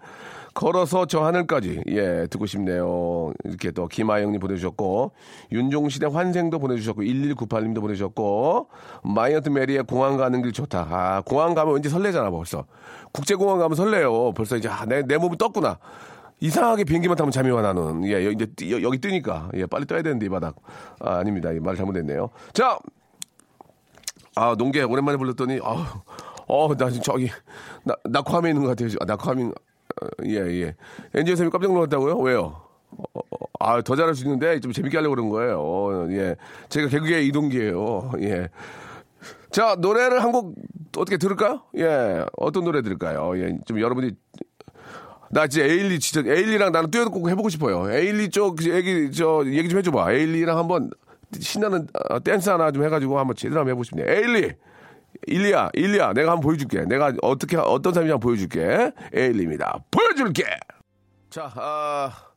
걸어서 0.54 1.06
저 1.06 1.24
하늘까지. 1.24 1.84
예, 1.90 2.28
듣고 2.30 2.46
싶네요. 2.46 3.32
이렇게 3.44 3.72
또 3.72 3.88
김아영님 3.88 4.40
보내주셨고, 4.40 5.12
윤종신의 5.52 6.12
환생도 6.12 6.60
보내주셨고, 6.60 7.04
1198님도 7.04 7.82
보내주셨고, 7.82 8.70
마이어트 9.04 9.50
메리의 9.50 9.84
공항 9.84 10.18
가는 10.18 10.42
길 10.42 10.52
좋다. 10.52 10.88
아, 10.90 11.22
공항 11.26 11.54
가면 11.54 11.76
왠지 11.76 11.90
설레잖아, 11.90 12.32
벌써. 12.32 12.66
국제공항 13.12 13.60
가면 13.60 13.76
설레요. 13.76 14.34
벌써 14.34 14.58
이제, 14.58 14.68
아, 14.68 14.86
내, 14.86 15.04
내 15.04 15.18
몸이 15.18 15.38
떴구나. 15.38 15.78
이상하게 16.42 16.86
비행기만 16.86 17.18
타면 17.18 17.32
잠이 17.32 17.52
와 17.52 17.62
나는. 17.62 18.06
예, 18.06 18.26
여기, 18.26 18.46
이제 18.62 18.82
여기 18.82 18.98
뜨니까. 18.98 19.50
예, 19.56 19.66
빨리 19.66 19.86
떠야 19.86 20.02
되는데, 20.02 20.26
이 20.26 20.30
바닥. 20.30 20.56
아, 21.00 21.18
아닙니다. 21.18 21.52
이말 21.52 21.76
잘못했네요. 21.76 22.30
자, 22.54 22.78
아, 24.36 24.56
농계 24.58 24.84
오랜만에 24.84 25.18
불렀더니, 25.18 25.60
아, 25.64 26.02
어, 26.48 26.76
나 26.76 26.90
지금 26.90 27.04
저기, 27.04 27.30
나, 27.84 27.96
낙화함에 28.06 28.50
있는 28.50 28.64
것 28.64 28.70
같아요. 28.70 28.90
아, 29.02 29.06
낙화함인, 29.06 29.50
어, 29.52 30.08
예, 30.26 30.36
예. 30.62 30.76
엔지오 31.14 31.36
쌤이 31.36 31.50
깜짝 31.50 31.74
놀랐다고요? 31.74 32.18
왜요? 32.20 32.62
어, 32.92 33.04
어, 33.14 33.22
아, 33.60 33.82
더 33.82 33.96
잘할 33.96 34.16
수 34.16 34.24
있는데 34.24 34.60
좀 34.60 34.72
재밌게 34.72 34.98
하려고 34.98 35.16
그런 35.16 35.30
거예요. 35.30 35.60
어, 35.62 36.08
예. 36.12 36.36
제가 36.70 36.88
개그의 36.88 37.28
이동기예요. 37.28 38.12
예. 38.22 38.50
자, 39.52 39.76
노래를 39.80 40.24
한 40.24 40.32
곡 40.32 40.56
어떻게 40.98 41.18
들을까요? 41.18 41.62
예. 41.78 42.26
어떤 42.38 42.64
노래 42.64 42.82
들을까요? 42.82 43.38
예. 43.38 43.58
좀 43.66 43.80
여러분이 43.80 44.12
나 45.32 45.46
진짜 45.48 45.68
에일리 45.68 46.00
진짜 46.00 46.28
에일리랑 46.28 46.72
나는 46.72 46.90
듀엣 46.90 47.10
꼭 47.12 47.30
해보고 47.30 47.50
싶어요. 47.50 47.92
에일리 47.92 48.30
쪽 48.30 48.64
얘기 48.64 49.12
저 49.12 49.44
얘기 49.46 49.70
좀 49.70 49.78
해줘봐. 49.80 50.12
에일리랑 50.14 50.58
한번 50.58 50.90
신나는 51.38 51.88
어, 52.10 52.20
댄스 52.20 52.50
하나 52.50 52.72
좀 52.72 52.84
해가지고 52.84 53.20
한번 53.20 53.36
제대로 53.36 53.60
한번 53.60 53.72
해보고 53.72 53.84
싶네. 53.84 54.04
에일리, 54.06 54.54
일리야, 55.28 55.70
일리야, 55.74 56.14
내가 56.14 56.32
한번 56.32 56.42
보여줄게. 56.42 56.86
내가 56.86 57.14
어떻게 57.22 57.58
어떤 57.58 57.94
한번 57.94 58.20
보여줄게. 58.20 58.92
에일리입니다. 59.14 59.84
보여줄게. 59.92 60.46
자, 61.30 61.52
아. 61.56 62.29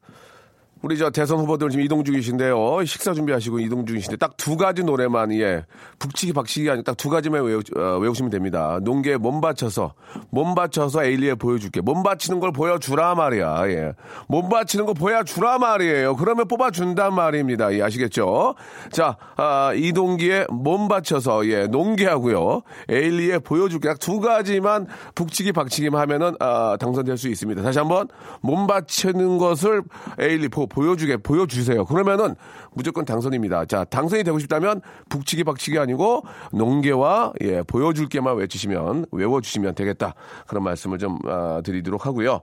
우리 0.82 0.98
저 0.98 1.10
대선 1.10 1.38
후보들 1.38 1.70
지금 1.70 1.84
이동 1.84 2.02
중이신데요. 2.02 2.84
식사 2.84 3.14
준비하시고 3.14 3.60
이동 3.60 3.86
중이신데 3.86 4.16
딱 4.16 4.32
두 4.42 4.56
가지 4.56 4.82
노래만 4.82 5.32
예 5.34 5.64
북치기 6.00 6.32
박치기 6.32 6.68
아니고 6.68 6.82
딱두 6.82 7.08
가지만 7.08 7.44
외우, 7.44 7.60
어, 7.76 7.98
외우시면 7.98 8.30
됩니다. 8.30 8.80
논개 8.82 9.16
몸 9.18 9.40
바쳐서 9.40 9.94
몸 10.30 10.56
받쳐서 10.56 11.04
에일리에 11.04 11.36
보여줄게. 11.36 11.80
몸 11.80 12.02
받치는 12.02 12.40
걸 12.40 12.50
보여주라 12.50 13.14
말이야. 13.14 13.68
예. 13.68 13.92
몸 14.26 14.48
받치는 14.48 14.84
거 14.86 14.94
보여주라 14.94 15.58
말이에요. 15.58 16.16
그러면 16.16 16.48
뽑아준단 16.48 17.14
말입니다. 17.14 17.72
예, 17.72 17.82
아시겠죠? 17.82 18.56
자, 18.90 19.16
아, 19.36 19.72
이동기에 19.76 20.46
몸 20.50 20.88
받쳐서 20.88 21.46
예 21.46 21.66
농계하고요. 21.68 22.62
에일리에 22.88 23.38
보여줄게. 23.38 23.88
딱 23.88 23.98
두 24.00 24.18
가지만 24.18 24.88
북치기 25.14 25.52
박치기만 25.52 26.00
하면은 26.00 26.34
아, 26.40 26.76
당선될 26.80 27.16
수 27.16 27.28
있습니다. 27.28 27.62
다시 27.62 27.78
한번 27.78 28.08
몸 28.40 28.66
받치는 28.66 29.38
것을 29.38 29.82
에일리 30.18 30.48
보, 30.48 30.66
보여주게 30.72 31.18
보여주세요. 31.18 31.84
그러면은 31.84 32.34
무조건 32.72 33.04
당선입니다. 33.04 33.66
자 33.66 33.84
당선이 33.84 34.24
되고 34.24 34.38
싶다면 34.38 34.80
북치기 35.10 35.44
박치기 35.44 35.78
아니고 35.78 36.24
농계와 36.52 37.34
예 37.42 37.62
보여줄게만 37.62 38.36
외치시면 38.36 39.06
외워주시면 39.12 39.74
되겠다 39.74 40.14
그런 40.46 40.64
말씀을 40.64 40.98
좀 40.98 41.18
아, 41.26 41.60
드리도록 41.64 42.06
하고요. 42.06 42.40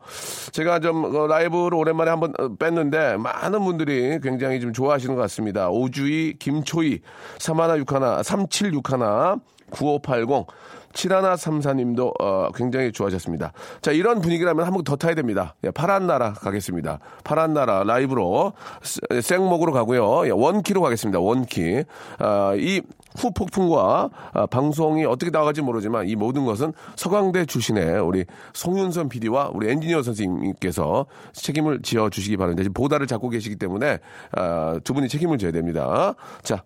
제가 0.51 0.79
좀 0.79 1.03
어, 1.03 1.27
라이브를 1.27 1.73
오랜만에 1.73 2.11
한번 2.11 2.33
어, 2.39 2.49
뺐는데 2.55 3.17
많은 3.17 3.63
분들이 3.63 4.19
굉장히 4.21 4.59
좀 4.59 4.73
좋아하시는 4.73 5.15
것 5.15 5.21
같습니다. 5.23 5.69
오주희, 5.69 6.35
김초희, 6.39 7.01
삼하나 7.39 7.77
육하나, 7.77 8.21
삼칠육하나, 8.21 9.37
9580 9.71 10.45
7134님도 10.93 12.13
어, 12.19 12.49
굉장히 12.55 12.91
좋아하셨습니다. 12.91 13.53
자 13.81 13.91
이런 13.91 14.21
분위기라면 14.21 14.65
한 14.65 14.73
번 14.73 14.83
더 14.83 14.95
타야 14.95 15.13
됩니다. 15.13 15.55
예, 15.63 15.71
파란 15.71 16.07
나라 16.07 16.33
가겠습니다. 16.33 16.99
파란 17.23 17.53
나라 17.53 17.83
라이브로 17.83 18.53
스- 18.81 18.99
생목으로 19.21 19.71
가고요. 19.73 20.25
예, 20.25 20.31
원키로 20.31 20.81
가겠습니다. 20.81 21.19
원키. 21.19 21.83
아, 22.19 22.53
이 22.57 22.81
후폭풍과 23.17 24.09
아, 24.33 24.45
방송이 24.45 25.05
어떻게 25.05 25.31
나갈지 25.31 25.61
모르지만 25.61 26.07
이 26.07 26.15
모든 26.15 26.45
것은 26.45 26.73
서강대 26.95 27.45
출신의 27.45 27.99
우리 28.01 28.25
송윤선 28.53 29.09
PD와 29.09 29.49
우리 29.53 29.69
엔지니어 29.71 30.03
선생님께서 30.03 31.05
책임을 31.33 31.81
지어 31.81 32.09
주시기 32.09 32.37
바랍니다. 32.37 32.63
지금 32.63 32.73
보다를 32.73 33.07
잡고 33.07 33.29
계시기 33.29 33.55
때문에 33.55 33.99
아, 34.33 34.79
두 34.83 34.93
분이 34.93 35.07
책임을 35.09 35.37
져야 35.37 35.51
됩니다. 35.51 36.13
자 36.43 36.63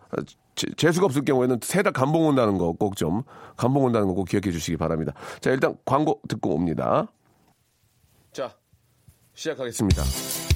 재- 0.55 0.67
재수가 0.77 1.05
없을 1.05 1.25
경우에는 1.25 1.59
세달 1.63 1.93
감봉 1.93 2.27
온다는 2.27 2.57
거 2.57 2.73
꼭 2.73 2.95
좀 2.95 3.23
감봉 3.57 3.85
온다는 3.85 4.07
거 4.07 4.13
꼭 4.13 4.25
기억해 4.27 4.51
주시기 4.51 4.77
바랍니다. 4.77 5.13
자 5.41 5.49
일단 5.51 5.75
광고 5.85 6.19
듣고 6.27 6.53
옵니다. 6.53 7.07
자 8.31 8.51
시작하겠습니다. 9.33 10.52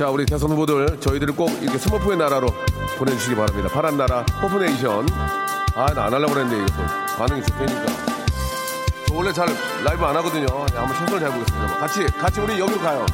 자 0.00 0.08
우리 0.08 0.24
대선 0.24 0.50
후보들 0.50 0.98
저희들을 0.98 1.36
꼭 1.36 1.50
이렇게 1.60 1.76
스머프의 1.76 2.16
나라로 2.16 2.46
보내주시기 2.96 3.34
바랍니다. 3.36 3.68
파란 3.68 3.98
나라 3.98 4.24
호프네이션. 4.40 5.06
아 5.74 5.92
나 5.92 6.06
안 6.06 6.14
하려고 6.14 6.32
그랬는데 6.32 6.64
이거 6.64 6.74
또 6.74 7.16
반응이 7.18 7.42
좋다니까. 7.42 7.86
저 9.06 9.14
원래 9.14 9.30
잘 9.30 9.46
라이브 9.84 10.02
안 10.06 10.16
하거든요. 10.16 10.46
야, 10.46 10.80
한번 10.80 10.96
최선을 10.96 11.20
다해보겠습니다. 11.20 11.76
같이 11.80 12.06
같이 12.18 12.40
우리 12.40 12.58
여기로 12.58 12.80
가요. 12.80 13.04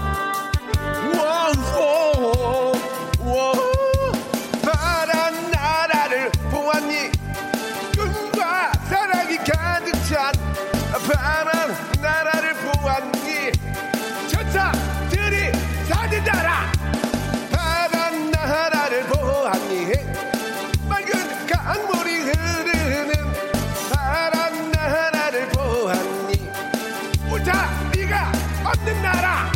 없는 28.86 29.02
나라. 29.02 29.50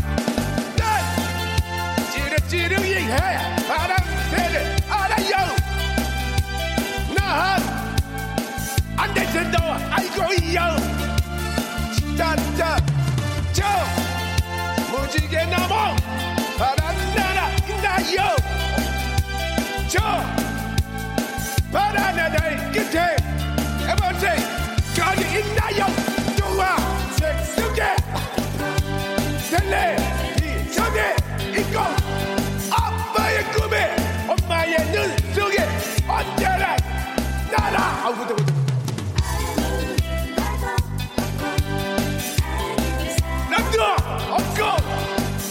난 0.77 1.03
찌르찌르이 2.11 2.95
해. 2.95 3.17
바람새를 3.69 4.77
알아요 4.89 5.37
난안 7.15 9.15
될 9.15 9.27
텐도 9.33 9.59
알고 9.91 10.33
있요 10.35 10.61
진짜 11.95 12.35
저. 13.53 13.65
무지개 14.91 15.45
넘어 15.45 15.95
파란 16.59 16.97
나라 17.15 17.49
있나요? 17.69 18.35
저. 19.89 20.01
파란 21.73 22.17
나라 22.17 22.73
끝에 22.73 23.17
에버테 23.89 24.37
거기 24.97 25.23
있나요 25.39 26.10
텔레비전에 29.71 31.17
있고 31.61 31.79
아빠의 32.73 33.45
꿈에 33.53 33.97
엄마의 34.29 34.77
눈 34.91 35.17
속에 35.33 35.63
언제나 36.09 36.77
나라. 37.57 37.79
아우 38.05 38.17
그때 38.17 38.35
그때 38.35 38.53
남도 43.49 43.83
없고 44.35 44.61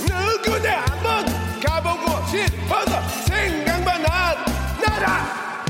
누구나 0.05 0.82
한번 0.82 1.25
가보고 1.62 2.27
싶어서 2.27 3.01
생각만 3.25 4.05
한 4.05 4.36
나라. 4.86 5.63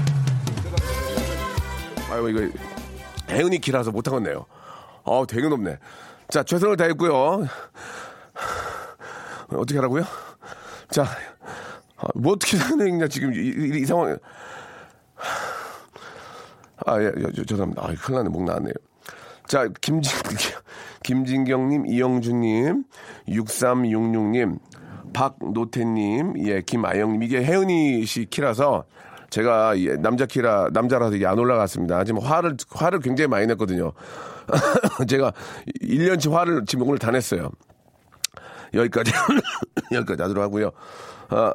아유 2.11 2.29
이거 2.29 2.57
혜은이 3.29 3.59
키라서 3.59 3.91
못하겠네요. 3.91 4.47
어 5.03 5.25
되게 5.27 5.47
높네. 5.47 5.77
자 6.31 6.43
최선을 6.43 6.77
다했고요 6.77 7.47
어떻게 9.57 9.77
하라고요? 9.77 10.03
자, 10.91 11.03
아, 11.97 12.07
뭐 12.15 12.33
어떻게 12.33 12.57
하느냐 12.57 13.07
지금 13.07 13.33
이, 13.33 13.37
이, 13.37 13.81
이 13.81 13.85
상황에 13.85 14.15
아, 16.85 17.01
예, 17.01 17.11
예, 17.17 17.23
저- 17.35 17.43
죄송합니다. 17.43 17.81
아, 17.83 17.87
큰일 18.01 18.17
났네. 18.17 18.29
목 18.29 18.43
나왔네요. 18.43 18.73
자, 19.47 19.67
김진, 19.81 20.11
김진경님, 21.03 21.87
이영주님, 21.87 22.83
6366님, 23.27 24.59
박노태님, 25.13 26.33
예, 26.47 26.61
김아영님. 26.61 27.23
이게 27.23 27.43
혜은이 27.43 28.05
씨 28.05 28.25
키라서 28.25 28.85
제가 29.29 29.77
예, 29.79 29.95
남자 29.97 30.25
키라, 30.25 30.69
남자라서 30.71 31.15
이게 31.15 31.25
안 31.27 31.37
올라갔습니다. 31.37 32.03
지금 32.05 32.21
화를, 32.21 32.55
화를 32.69 32.99
굉장히 32.99 33.27
많이 33.27 33.45
냈거든요. 33.47 33.91
제가 35.07 35.33
1년치 35.81 36.31
화를 36.31 36.63
지금 36.65 36.87
오늘 36.87 36.97
다 36.97 37.11
냈어요. 37.11 37.51
여기까지, 38.73 39.11
여기까지 39.91 40.21
하도록 40.21 40.43
하고요. 40.43 40.71
아, 41.29 41.53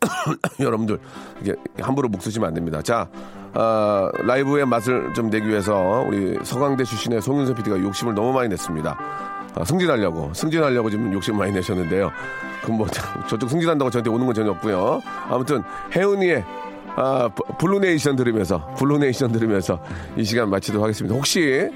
여러분들 0.60 0.98
이게 1.40 1.54
함부로 1.80 2.08
목 2.08 2.22
쓰시면 2.22 2.48
안 2.48 2.54
됩니다. 2.54 2.80
자, 2.82 3.08
아, 3.54 4.10
라이브의 4.24 4.66
맛을 4.66 5.12
좀 5.14 5.28
내기 5.30 5.48
위해서 5.48 6.04
우리 6.06 6.38
서강대 6.42 6.84
출신의 6.84 7.20
송윤선 7.22 7.54
PD가 7.56 7.78
욕심을 7.80 8.14
너무 8.14 8.32
많이 8.32 8.48
냈습니다. 8.48 8.98
아, 9.56 9.64
승진하려고 9.64 10.32
승진하려고 10.32 10.90
지금 10.90 11.12
욕심 11.12 11.36
많이 11.36 11.52
내셨는데요. 11.52 12.10
그럼 12.62 12.78
뭐 12.78 12.86
저쪽 13.28 13.50
승진한다고 13.50 13.90
저한테 13.90 14.10
오는 14.10 14.24
건 14.26 14.34
전혀 14.34 14.50
없고요. 14.52 15.02
아무튼 15.28 15.62
혜은이의 15.94 16.44
아, 16.96 17.28
부- 17.28 17.44
Blue 17.58 17.81
Nation 17.81 18.16
들으면서 18.16 18.66
Blue 18.76 18.98
Nation 18.98 19.32
들으면서 19.32 19.82
이 20.16 20.24
시간 20.24 20.50
마치도록 20.50 20.82
하겠습니다. 20.82 21.14
혹시 21.14 21.68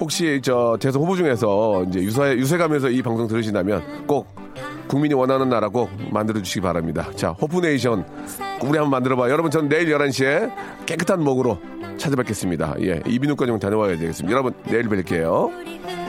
혹시 0.00 0.40
저 0.42 0.78
대선 0.80 1.02
후보 1.02 1.14
중에서 1.14 1.84
이제 1.84 2.00
유세 2.00 2.32
유세가면서 2.32 2.88
이 2.88 3.02
방송 3.02 3.28
들으신다면 3.28 4.06
꼭 4.06 4.34
국민이 4.88 5.14
원하는 5.14 5.48
나라 5.48 5.68
꼭 5.68 5.90
만들어 6.10 6.42
주시기 6.42 6.62
바랍니다. 6.62 7.08
자, 7.14 7.30
Hope 7.30 7.60
Nation 7.60 8.04
우리 8.62 8.78
한번 8.78 8.90
만들어 8.90 9.14
봐. 9.14 9.30
여러분 9.30 9.50
전 9.50 9.68
내일 9.68 9.94
11시에 9.94 10.50
깨끗한 10.86 11.22
목으로 11.22 11.58
찾아뵙겠습니다. 11.96 12.76
예. 12.80 13.02
이비인후과 13.06 13.46
좀 13.46 13.58
다녀와야 13.58 13.96
되겠습니다. 13.98 14.32
여러분 14.32 14.54
내일 14.64 14.88
뵐게요. 14.88 15.99